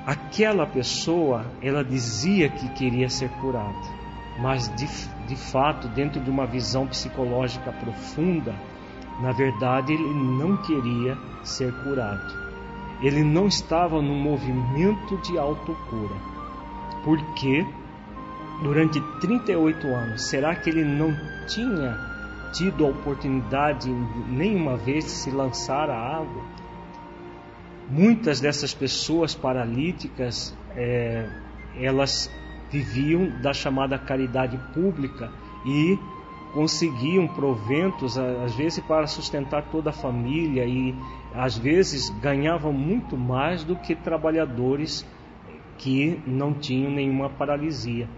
[0.05, 3.79] Aquela pessoa, ela dizia que queria ser curada,
[4.41, 4.89] mas de,
[5.29, 8.53] de fato, dentro de uma visão psicológica profunda,
[9.21, 12.43] na verdade ele não queria ser curado.
[13.01, 16.32] Ele não estava no movimento de autocura
[17.05, 17.67] porque
[18.63, 21.15] durante 38 anos, será que ele não
[21.47, 21.99] tinha
[22.53, 23.91] tido a oportunidade
[24.29, 26.43] nenhuma vez de se lançar à água?
[27.91, 31.29] Muitas dessas pessoas paralíticas, é,
[31.77, 32.31] elas
[32.71, 35.31] viviam da chamada caridade pública
[35.67, 35.99] e
[36.55, 40.95] conseguiam proventos, às vezes para sustentar toda a família e
[41.35, 45.07] às vezes ganhavam muito mais do que trabalhadores
[45.83, 48.09] que não tinham nenhuma paralisia.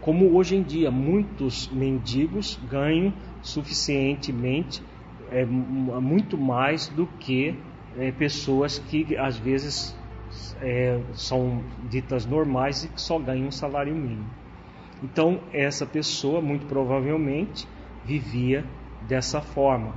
[0.00, 4.82] Como hoje em dia muitos mendigos ganham suficientemente,
[5.30, 7.54] é, muito mais do que
[7.98, 9.94] é, pessoas que às vezes
[10.62, 14.30] é, são ditas normais e que só ganham um salário mínimo.
[15.02, 17.68] Então, essa pessoa, muito provavelmente,
[18.04, 18.64] vivia
[19.06, 19.94] dessa forma.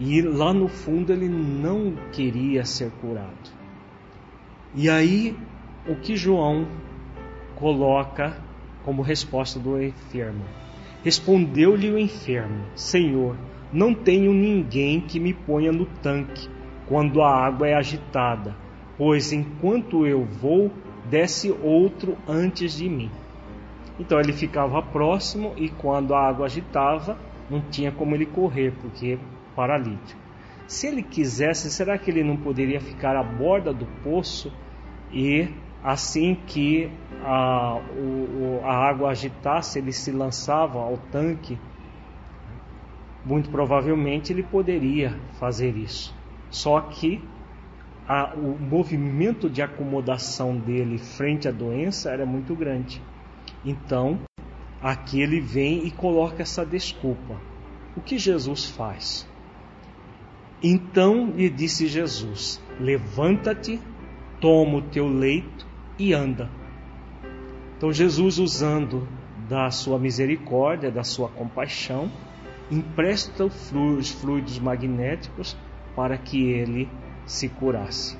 [0.00, 3.52] E lá no fundo ele não queria ser curado.
[4.74, 5.36] E aí
[5.86, 6.66] o que João
[7.56, 8.36] coloca
[8.84, 10.44] como resposta do enfermo.
[11.02, 13.36] Respondeu-lhe o enfermo: Senhor,
[13.72, 16.48] não tenho ninguém que me ponha no tanque
[16.86, 18.56] quando a água é agitada,
[18.96, 20.70] pois enquanto eu vou,
[21.08, 23.10] desce outro antes de mim.
[23.98, 27.18] Então ele ficava próximo e quando a água agitava,
[27.48, 29.18] não tinha como ele correr, porque
[29.54, 30.20] paralítico.
[30.66, 34.50] Se ele quisesse, será que ele não poderia ficar à borda do poço
[35.12, 35.48] e
[35.84, 36.90] Assim que
[37.22, 41.58] a, o, a água agitasse, ele se lançava ao tanque.
[43.22, 46.14] Muito provavelmente ele poderia fazer isso.
[46.48, 47.22] Só que
[48.08, 53.02] a, o movimento de acomodação dele frente à doença era muito grande.
[53.62, 54.20] Então,
[54.80, 57.38] aqui ele vem e coloca essa desculpa.
[57.94, 59.28] O que Jesus faz?
[60.62, 63.78] Então lhe disse Jesus: Levanta-te,
[64.40, 66.48] toma o teu leito e anda.
[67.76, 69.06] Então Jesus, usando
[69.48, 72.10] da sua misericórdia, da sua compaixão,
[72.70, 75.56] empresta os fluidos magnéticos
[75.94, 76.88] para que ele
[77.26, 78.16] se curasse.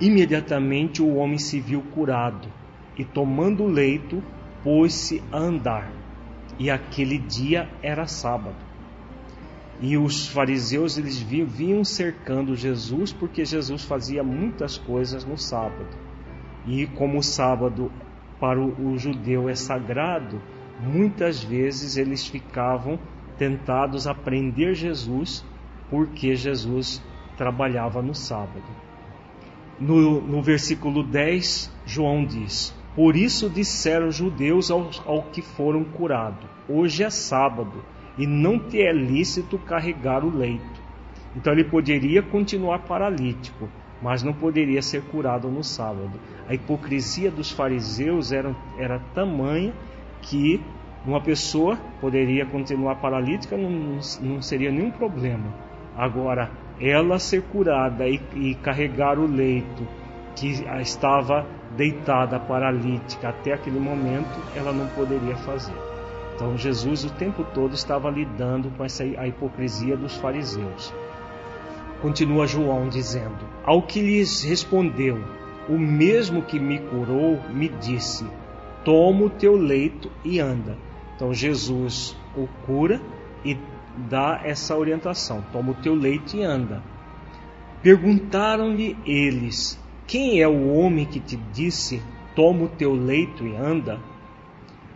[0.00, 2.48] Imediatamente o homem se viu curado
[2.96, 4.22] e, tomando o leito,
[4.62, 5.90] pôs-se a andar.
[6.58, 8.56] E aquele dia era sábado.
[9.80, 16.05] E os fariseus eles vinham cercando Jesus porque Jesus fazia muitas coisas no sábado.
[16.66, 17.92] E como o sábado
[18.40, 20.40] para o, judeu é sagrado,
[20.80, 22.98] muitas vezes eles ficavam
[23.38, 25.44] tentados a prender Jesus
[25.88, 27.02] porque Jesus
[27.36, 28.64] trabalhava no sábado.
[29.78, 35.84] No, no versículo 10, João diz: Por isso disseram os judeus ao, ao que foram
[35.84, 37.84] curados: Hoje é sábado
[38.18, 40.80] e não te é lícito carregar o leito.
[41.36, 43.68] Então ele poderia continuar paralítico,
[44.02, 46.20] mas não poderia ser curado no sábado.
[46.48, 49.72] A hipocrisia dos fariseus era, era tamanha
[50.22, 50.60] que
[51.04, 55.54] uma pessoa poderia continuar paralítica, não, não seria nenhum problema.
[55.96, 59.86] Agora, ela ser curada e, e carregar o leito
[60.34, 65.74] que estava deitada paralítica até aquele momento, ela não poderia fazer.
[66.34, 70.92] Então Jesus o tempo todo estava lidando com essa a hipocrisia dos fariseus.
[72.00, 75.18] Continua João dizendo: Ao que lhes respondeu,
[75.68, 78.26] o mesmo que me curou me disse:
[78.84, 80.76] Toma o teu leito e anda.
[81.14, 83.00] Então Jesus o cura
[83.44, 83.56] e
[84.08, 86.82] dá essa orientação: Toma o teu leito e anda.
[87.82, 92.02] Perguntaram-lhe eles: Quem é o homem que te disse:
[92.34, 93.98] Toma o teu leito e anda?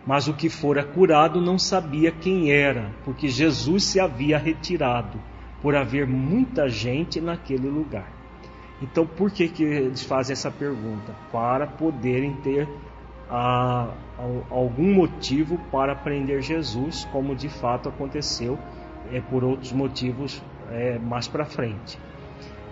[0.05, 5.19] Mas o que fora curado não sabia quem era, porque Jesus se havia retirado,
[5.61, 8.11] por haver muita gente naquele lugar.
[8.81, 11.13] Então, por que, que eles fazem essa pergunta?
[11.31, 12.67] Para poderem ter
[13.29, 13.89] ah,
[14.49, 18.57] algum motivo para prender Jesus, como de fato aconteceu
[19.11, 20.41] é, por outros motivos
[20.71, 21.97] é, mais para frente.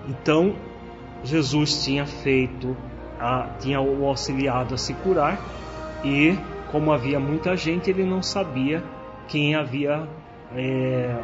[0.07, 0.55] Então,
[1.23, 2.75] Jesus tinha feito,
[3.19, 5.39] a, tinha o auxiliado a se curar
[6.03, 6.37] e
[6.71, 8.83] como havia muita gente, ele não sabia
[9.27, 10.07] quem havia
[10.55, 11.15] é,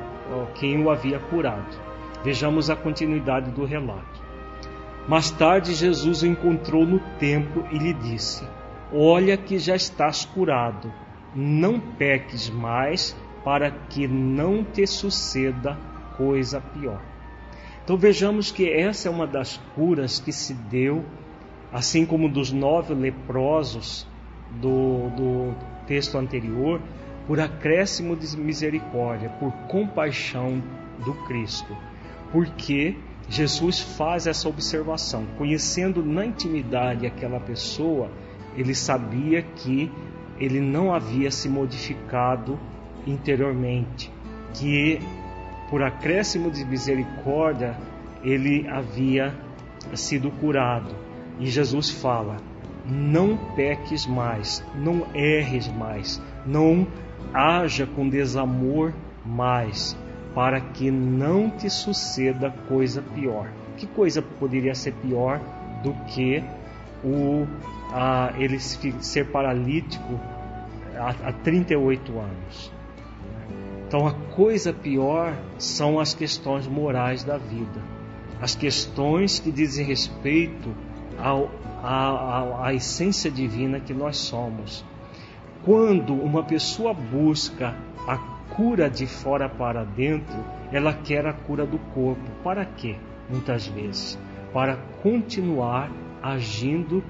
[0.56, 1.78] quem o havia curado.
[2.24, 4.24] Vejamos a continuidade do relato.
[5.08, 8.44] Mais tarde, Jesus o encontrou no templo e lhe disse:
[8.92, 10.92] Olha que já estás curado,
[11.36, 15.78] não peques mais, para que não te suceda
[16.18, 17.02] coisa pior.
[17.84, 21.06] Então vejamos que essa é uma das curas que se deu,
[21.72, 24.08] assim como dos nove leprosos
[24.60, 25.54] do, do
[25.86, 26.82] texto anterior,
[27.28, 30.62] por acréscimo de misericórdia, por compaixão
[31.04, 31.76] do Cristo.
[32.32, 32.96] Porque
[33.28, 38.12] Jesus faz essa observação, conhecendo na intimidade aquela pessoa,
[38.56, 39.92] ele sabia que
[40.40, 42.60] ele não havia se modificado
[43.08, 44.12] interiormente,
[44.54, 45.00] que
[45.70, 47.76] por acréscimo de misericórdia
[48.24, 49.34] ele havia
[49.94, 50.96] sido curado.
[51.40, 52.38] E Jesus fala:
[52.86, 56.88] não peques mais, não erres mais, não
[57.34, 58.94] haja com desamor
[59.26, 59.98] mais,
[60.34, 63.50] para que não te suceda coisa pior.
[63.78, 65.40] Que coisa poderia ser pior
[65.84, 66.44] do que
[67.04, 67.48] o
[67.94, 70.20] a, ele ser paralítico
[70.98, 72.72] há, há 38 anos?
[73.88, 77.82] Então, a coisa pior são as questões morais da vida,
[78.42, 80.74] as questões que dizem respeito
[81.18, 81.52] ao,
[81.84, 84.84] à, essência divina que nós somos.
[85.66, 87.76] Quando uma pessoa busca
[88.08, 88.18] a
[88.56, 90.38] cura de fora para dentro,
[90.72, 92.22] ela quer a cura do corpo.
[92.44, 92.96] Para quê?
[93.28, 94.20] Muitas vezes,
[94.54, 95.90] para continuar
[96.22, 97.04] agindo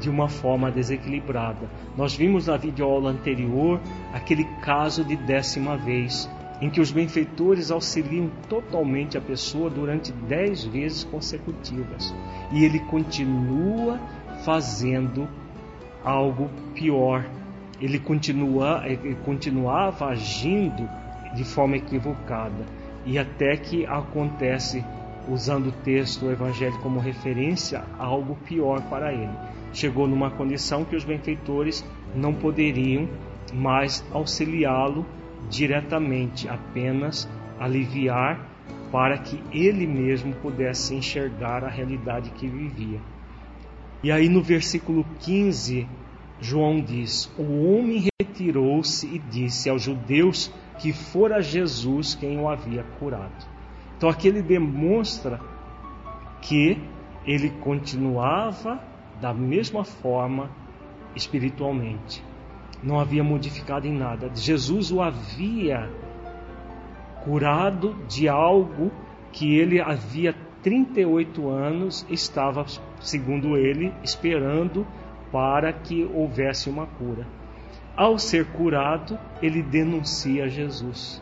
[0.00, 1.70] de uma forma desequilibrada.
[1.96, 3.80] Nós vimos na videoaula anterior
[4.12, 6.28] aquele caso de décima vez,
[6.60, 12.12] em que os benfeitores auxiliam totalmente a pessoa durante dez vezes consecutivas
[12.50, 14.00] e ele continua
[14.44, 15.28] fazendo
[16.04, 17.24] algo pior.
[17.80, 20.88] Ele, continua, ele continuava agindo
[21.34, 22.64] de forma equivocada
[23.04, 24.84] e até que acontece,
[25.28, 29.32] usando o texto o Evangelho como referência, algo pior para ele.
[29.72, 33.08] Chegou numa condição que os benfeitores não poderiam
[33.52, 35.04] mais auxiliá-lo
[35.50, 38.48] diretamente, apenas aliviar
[38.90, 43.00] para que ele mesmo pudesse enxergar a realidade que vivia.
[44.02, 45.88] E aí no versículo 15,
[46.40, 52.82] João diz: O homem retirou-se e disse aos judeus que fora Jesus quem o havia
[52.98, 53.46] curado.
[53.96, 55.40] Então aqui ele demonstra
[56.42, 56.78] que
[57.24, 58.82] ele continuava
[59.20, 60.50] da mesma forma
[61.14, 62.22] espiritualmente.
[62.82, 64.30] Não havia modificado em nada.
[64.34, 65.88] Jesus o havia
[67.22, 68.92] curado de algo
[69.32, 72.66] que ele havia 38 anos estava,
[73.00, 74.86] segundo ele, esperando
[75.34, 77.26] para que houvesse uma cura.
[77.96, 81.20] Ao ser curado, ele denuncia Jesus.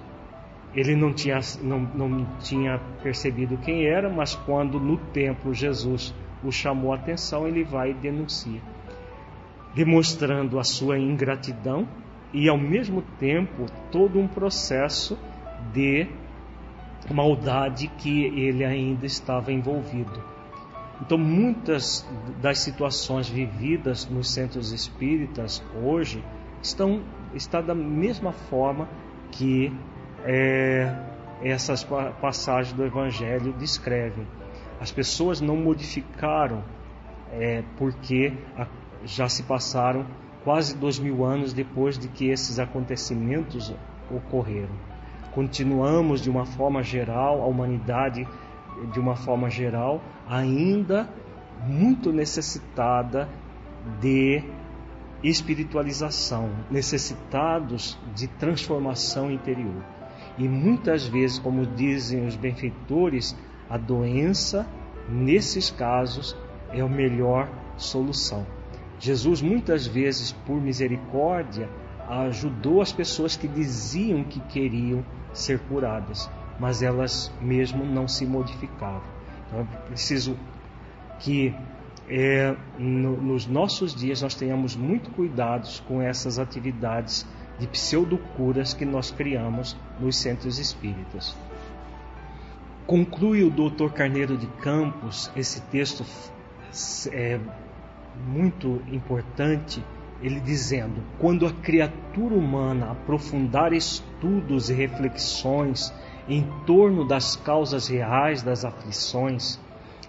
[0.74, 6.52] Ele não tinha, não, não tinha percebido quem era, mas quando no templo Jesus o
[6.52, 8.60] chamou a atenção, ele vai e denuncia,
[9.74, 11.88] demonstrando a sua ingratidão
[12.34, 15.18] e ao mesmo tempo todo um processo
[15.72, 16.06] de
[17.10, 20.31] maldade que ele ainda estava envolvido.
[21.04, 22.08] Então, muitas
[22.40, 26.24] das situações vividas nos centros espíritas hoje
[26.62, 27.02] estão
[27.34, 28.88] está da mesma forma
[29.32, 29.72] que
[30.24, 30.94] é,
[31.42, 31.82] essas
[32.20, 34.24] passagens do Evangelho descrevem.
[34.80, 36.62] As pessoas não modificaram
[37.32, 38.32] é, porque
[39.04, 40.06] já se passaram
[40.44, 43.74] quase dois mil anos depois de que esses acontecimentos
[44.08, 44.76] ocorreram.
[45.32, 48.24] Continuamos de uma forma geral, a humanidade
[48.92, 51.08] de uma forma geral, ainda
[51.66, 53.28] muito necessitada
[54.00, 54.42] de
[55.22, 59.84] espiritualização, necessitados de transformação interior.
[60.38, 63.36] E muitas vezes, como dizem os benfeitores,
[63.68, 64.66] a doença,
[65.08, 66.36] nesses casos,
[66.70, 68.46] é a melhor solução.
[68.98, 71.68] Jesus, muitas vezes, por misericórdia,
[72.08, 79.02] ajudou as pessoas que diziam que queriam ser curadas, mas elas mesmo não se modificavam.
[79.46, 80.36] Então é preciso
[81.18, 81.54] que
[82.08, 87.26] é, no, nos nossos dias nós tenhamos muito cuidados com essas atividades
[87.58, 91.36] de pseudocuras que nós criamos nos centros espíritas.
[92.86, 93.90] Conclui o Dr.
[93.92, 96.04] Carneiro de Campos esse texto
[97.12, 97.38] é,
[98.26, 99.82] muito importante,
[100.20, 105.92] ele dizendo: quando a criatura humana aprofundar estudos e reflexões
[106.28, 109.58] em torno das causas reais das aflições,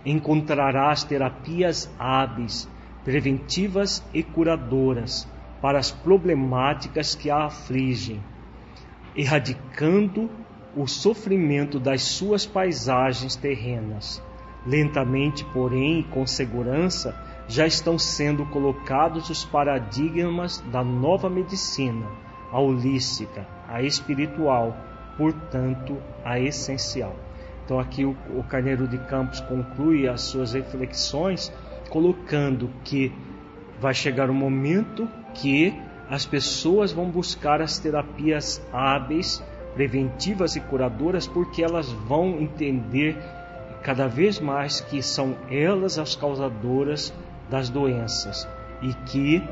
[0.06, 2.70] encontrará as terapias hábeis,
[3.04, 5.28] preventivas e curadoras
[5.62, 8.22] para as problemáticas que a afligem,
[9.16, 10.30] erradicando
[10.76, 14.22] o sofrimento das suas paisagens terrenas.
[14.66, 17.16] Lentamente, porém, e com segurança,
[17.48, 22.06] já estão sendo colocados os paradigmas da nova medicina,
[22.52, 24.76] a holística, a espiritual,
[25.18, 27.16] portanto, a essencial.
[27.66, 31.52] Então, aqui o, o Carneiro de Campos conclui as suas reflexões
[31.90, 33.12] colocando que
[33.80, 35.74] vai chegar um momento que
[36.10, 39.44] as pessoas vão buscar as terapias hábeis,
[39.74, 43.18] preventivas e curadoras, porque elas vão entender
[43.82, 47.14] cada vez mais que são elas as causadoras
[47.50, 48.48] das doenças
[48.82, 49.44] e que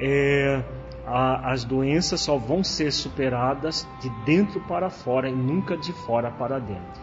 [0.00, 0.62] é,
[1.06, 6.30] a, as doenças só vão ser superadas de dentro para fora e nunca de fora
[6.30, 7.02] para dentro.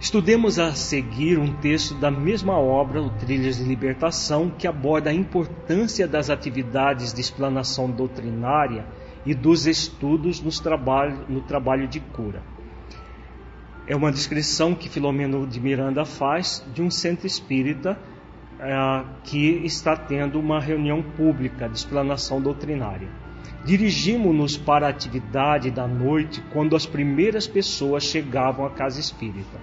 [0.00, 5.12] Estudemos a seguir um texto da mesma obra, o Trilhas de Libertação, que aborda a
[5.12, 8.86] importância das atividades de explanação doutrinária
[9.26, 12.42] e dos estudos trabalho, no trabalho de cura.
[13.88, 17.98] É uma descrição que Filomeno de Miranda faz de um centro espírita
[18.60, 23.08] é, que está tendo uma reunião pública de explanação doutrinária.
[23.64, 29.58] Dirigimos-nos para a atividade da noite quando as primeiras pessoas chegavam à casa espírita.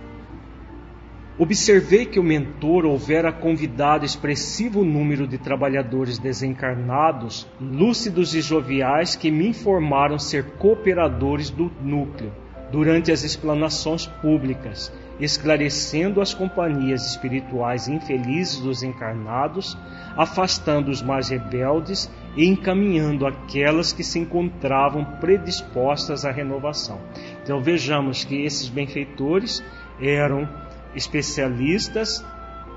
[1.37, 9.29] Observei que o mentor houvera convidado expressivo número de trabalhadores desencarnados, lúcidos e joviais, que
[9.29, 12.31] me informaram ser cooperadores do núcleo
[12.71, 19.78] durante as explanações públicas, esclarecendo as companhias espirituais infelizes dos encarnados,
[20.18, 26.99] afastando os mais rebeldes e encaminhando aquelas que se encontravam predispostas à renovação.
[27.43, 29.63] Então vejamos que esses benfeitores
[30.01, 30.47] eram
[30.93, 32.26] especialistas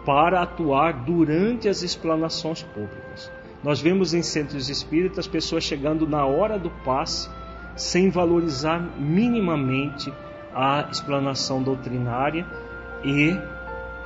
[0.05, 3.30] para atuar durante as explanações públicas.
[3.62, 7.28] Nós vemos em centros espíritas pessoas chegando na hora do passe
[7.74, 10.12] sem valorizar minimamente
[10.55, 12.46] a explanação doutrinária
[13.05, 13.36] e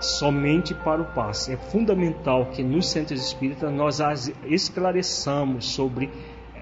[0.00, 1.52] somente para o passe.
[1.52, 4.00] É fundamental que nos centros espíritas nós
[4.46, 6.10] esclareçamos sobre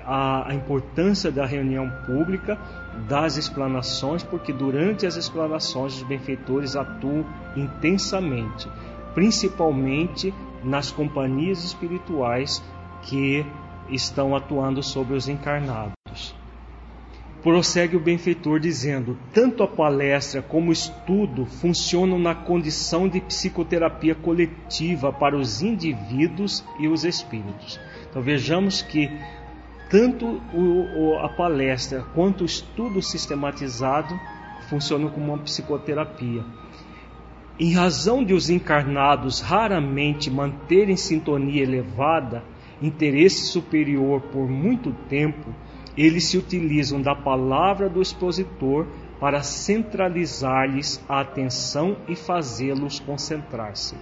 [0.05, 2.59] a, a importância da reunião pública,
[3.09, 7.25] das explanações, porque durante as explanações os benfeitores atuam
[7.57, 8.69] intensamente,
[9.15, 12.63] principalmente nas companhias espirituais
[13.03, 13.45] que
[13.89, 16.00] estão atuando sobre os encarnados.
[17.43, 24.15] Prossegue o benfeitor dizendo: tanto a palestra como o estudo funcionam na condição de psicoterapia
[24.15, 27.81] coletiva para os indivíduos e os espíritos.
[28.09, 29.11] Então vejamos que
[29.89, 34.19] tanto o, a palestra quanto o estudo sistematizado
[34.69, 36.45] funcionam como uma psicoterapia.
[37.59, 42.45] Em razão de os encarnados raramente manterem sintonia elevada,
[42.81, 45.55] interesse superior por muito tempo,
[45.97, 48.87] eles se utilizam da palavra do expositor
[49.19, 53.95] para centralizar-lhes a atenção e fazê-los concentrar-se.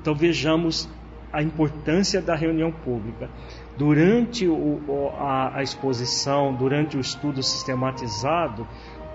[0.00, 0.88] Então vejamos
[1.32, 3.28] a importância da reunião pública.
[3.76, 8.66] Durante o, a, a exposição, durante o estudo sistematizado,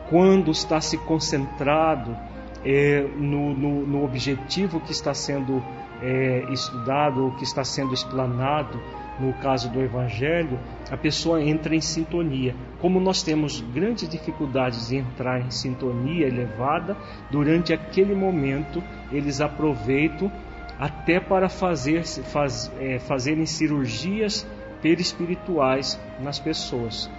[0.09, 2.17] quando está se concentrado
[2.65, 5.63] é, no, no, no, objetivo que está sendo
[6.01, 8.81] é, estudado ou que está sendo explanado,
[9.19, 10.59] no caso do Evangelho,
[10.91, 12.55] a pessoa entra em sintonia.
[12.79, 16.95] Como nós temos grandes dificuldades de entrar em sintonia elevada,
[17.31, 20.31] durante aquele momento eles aproveitam
[20.79, 24.45] até para fazer, faz, é, fazerem cirurgias
[24.81, 27.09] perispirituais nas pessoas.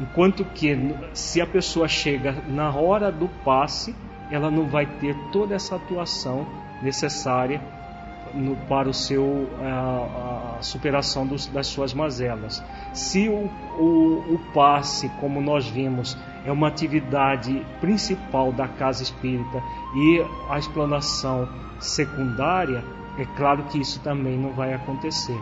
[0.00, 0.76] Enquanto que,
[1.12, 3.94] se a pessoa chega na hora do passe,
[4.30, 6.46] ela não vai ter toda essa atuação
[6.82, 7.60] necessária
[8.32, 12.62] no, para o seu a, a superação dos, das suas mazelas.
[12.92, 19.62] Se o, o, o passe, como nós vimos, é uma atividade principal da casa espírita
[19.94, 21.48] e a explanação
[21.78, 22.84] secundária,
[23.18, 25.38] é claro que isso também não vai acontecer.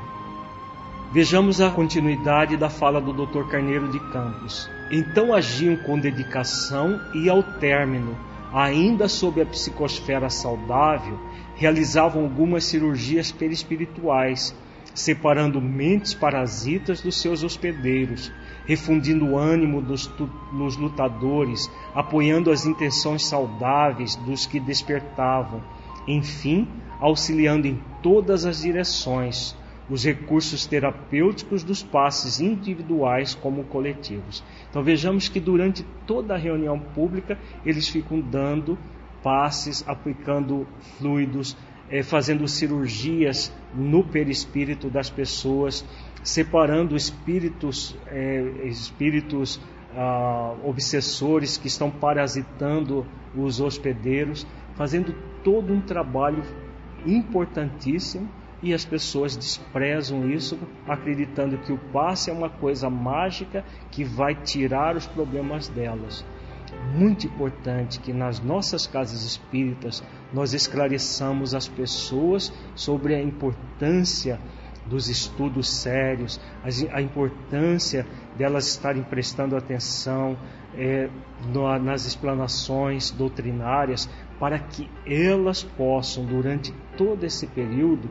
[1.13, 3.47] Vejamos a continuidade da fala do Dr.
[3.51, 4.71] Carneiro de Campos.
[4.91, 8.17] Então agiam com dedicação e ao término,
[8.53, 11.19] ainda sob a psicosfera saudável,
[11.55, 14.55] realizavam algumas cirurgias perispirituais,
[14.95, 18.33] separando mentes parasitas dos seus hospedeiros,
[18.67, 25.63] refundindo o ânimo dos, dos lutadores, apoiando as intenções saudáveis dos que despertavam,
[26.07, 26.69] enfim,
[27.01, 29.57] auxiliando em todas as direções
[29.91, 34.43] os recursos terapêuticos dos passes individuais como coletivos.
[34.71, 38.79] Então vejamos que durante toda a reunião pública eles ficam dando
[39.23, 40.67] passes, aplicando
[40.99, 41.57] fluidos,
[41.93, 45.85] é, fazendo cirurgias no perispírito das pessoas,
[46.25, 49.61] separando espíritos, é, espíritos
[49.95, 55.15] ah, obsessores que estão parasitando os hospedeiros, fazendo
[55.45, 56.43] todo um trabalho
[57.05, 58.27] importantíssimo
[58.63, 64.35] e as pessoas desprezam isso, acreditando que o passe é uma coisa mágica que vai
[64.35, 66.25] tirar os problemas delas
[66.95, 70.03] muito importante que nas nossas casas espíritas
[70.33, 74.39] nós esclareçamos as pessoas sobre a importância
[74.87, 76.41] dos estudos sérios,
[76.93, 78.07] a importância
[78.37, 80.37] delas estarem prestando atenção
[80.75, 81.09] é,
[81.83, 84.09] nas explanações doutrinárias,
[84.41, 88.11] para que elas possam, durante todo esse período,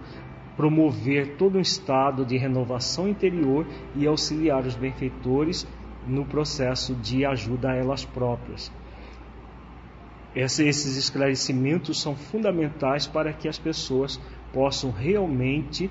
[0.56, 5.68] promover todo um estado de renovação interior e auxiliar os benfeitores
[6.08, 8.72] no processo de ajuda a elas próprias.
[10.34, 14.20] Esses esclarecimentos são fundamentais para que as pessoas
[14.54, 15.90] possam realmente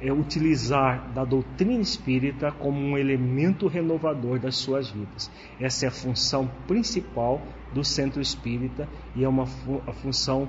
[0.00, 5.30] é, utilizar da doutrina espírita como um elemento renovador das suas vidas.
[5.60, 7.42] Essa é a função principal
[7.72, 10.48] do centro espírita e é uma fu a função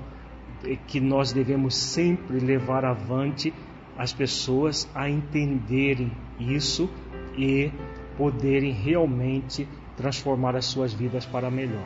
[0.64, 3.52] é, que nós devemos sempre levar avante
[3.96, 6.10] as pessoas a entenderem
[6.40, 6.88] isso
[7.36, 7.70] e
[8.16, 11.84] poderem realmente transformar as suas vidas para melhor.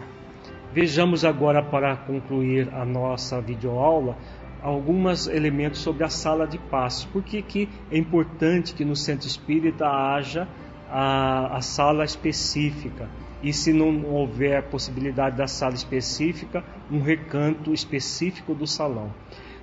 [0.72, 4.16] Vejamos agora, para concluir a nossa videoaula,
[4.62, 7.06] alguns elementos sobre a sala de passe.
[7.06, 10.48] Por que, que é importante que no centro espírita haja
[10.90, 13.08] a, a sala específica?
[13.42, 19.12] E se não houver possibilidade da sala específica, um recanto específico do salão.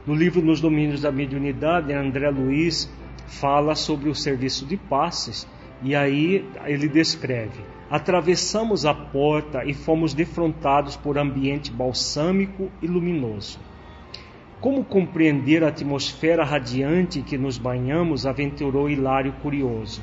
[0.06, 2.92] No livro Nos Domínios da Mediunidade, André Luiz
[3.28, 5.48] fala sobre o serviço de passes
[5.84, 13.60] e aí ele descreve: atravessamos a porta e fomos defrontados por ambiente balsâmico e luminoso.
[14.62, 18.26] Como compreender a atmosfera radiante que nos banhamos?
[18.26, 20.02] aventurou Hilário curioso.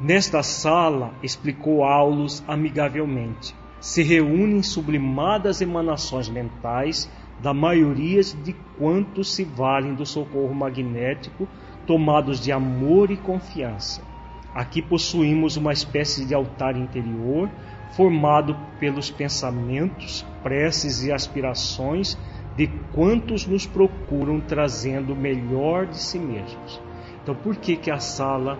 [0.00, 7.10] Nesta sala, explicou Aulus amigavelmente, se reúnem sublimadas emanações mentais
[7.42, 11.48] da maioria de quantos se valem do socorro magnético,
[11.86, 14.09] tomados de amor e confiança.
[14.54, 17.48] Aqui possuímos uma espécie de altar interior
[17.92, 22.16] formado pelos pensamentos, preces e aspirações
[22.56, 26.80] de quantos nos procuram trazendo o melhor de si mesmos.
[27.22, 28.58] Então, por que, que a sala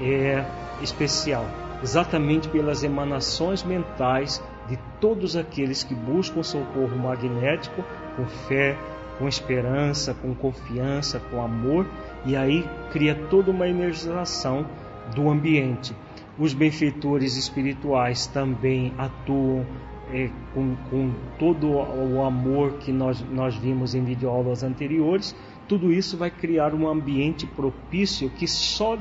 [0.00, 0.44] é
[0.82, 1.44] especial?
[1.82, 7.84] exatamente pelas emanações mentais de todos aqueles que buscam socorro magnético
[8.16, 8.76] com fé,
[9.18, 11.86] com esperança, com confiança, com amor,
[12.24, 14.66] e aí cria toda uma energização
[15.14, 15.94] do ambiente.
[16.38, 19.64] Os benfeitores espirituais também atuam
[20.12, 25.34] é, com, com, todo o amor que nós, nós vimos em videoaulas anteriores.
[25.66, 28.96] Tudo isso vai criar um ambiente propício que só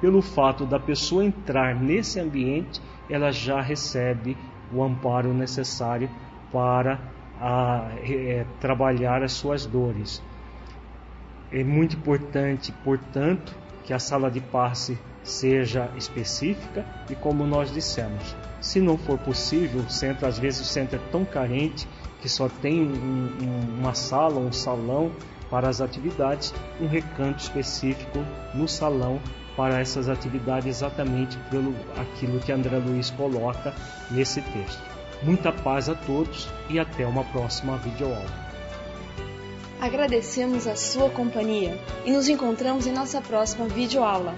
[0.00, 2.78] pelo fato da pessoa entrar nesse ambiente,
[3.08, 4.36] ela já recebe
[4.70, 6.10] o amparo necessário
[6.52, 7.00] para
[7.40, 10.22] a, é, trabalhar as suas dores.
[11.50, 18.34] É muito importante, portanto, que a sala de passe seja específica e como nós dissemos,
[18.60, 21.86] se não for possível, o centro às vezes o centro é tão carente
[22.20, 25.12] que só tem um, um, uma sala, um salão
[25.50, 28.24] para as atividades, um recanto específico
[28.54, 29.20] no salão
[29.56, 33.74] para essas atividades exatamente pelo aquilo que André Luiz coloca
[34.10, 34.82] nesse texto.
[35.22, 38.43] Muita paz a todos e até uma próxima videoaula.
[39.84, 44.34] Agradecemos a sua companhia e nos encontramos em nossa próxima videoaula.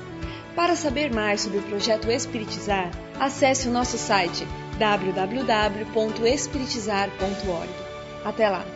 [0.57, 2.91] Para saber mais sobre o projeto Espiritizar,
[3.21, 4.45] acesse o nosso site
[4.77, 7.71] www.espiritizar.org.
[8.25, 8.76] Até lá!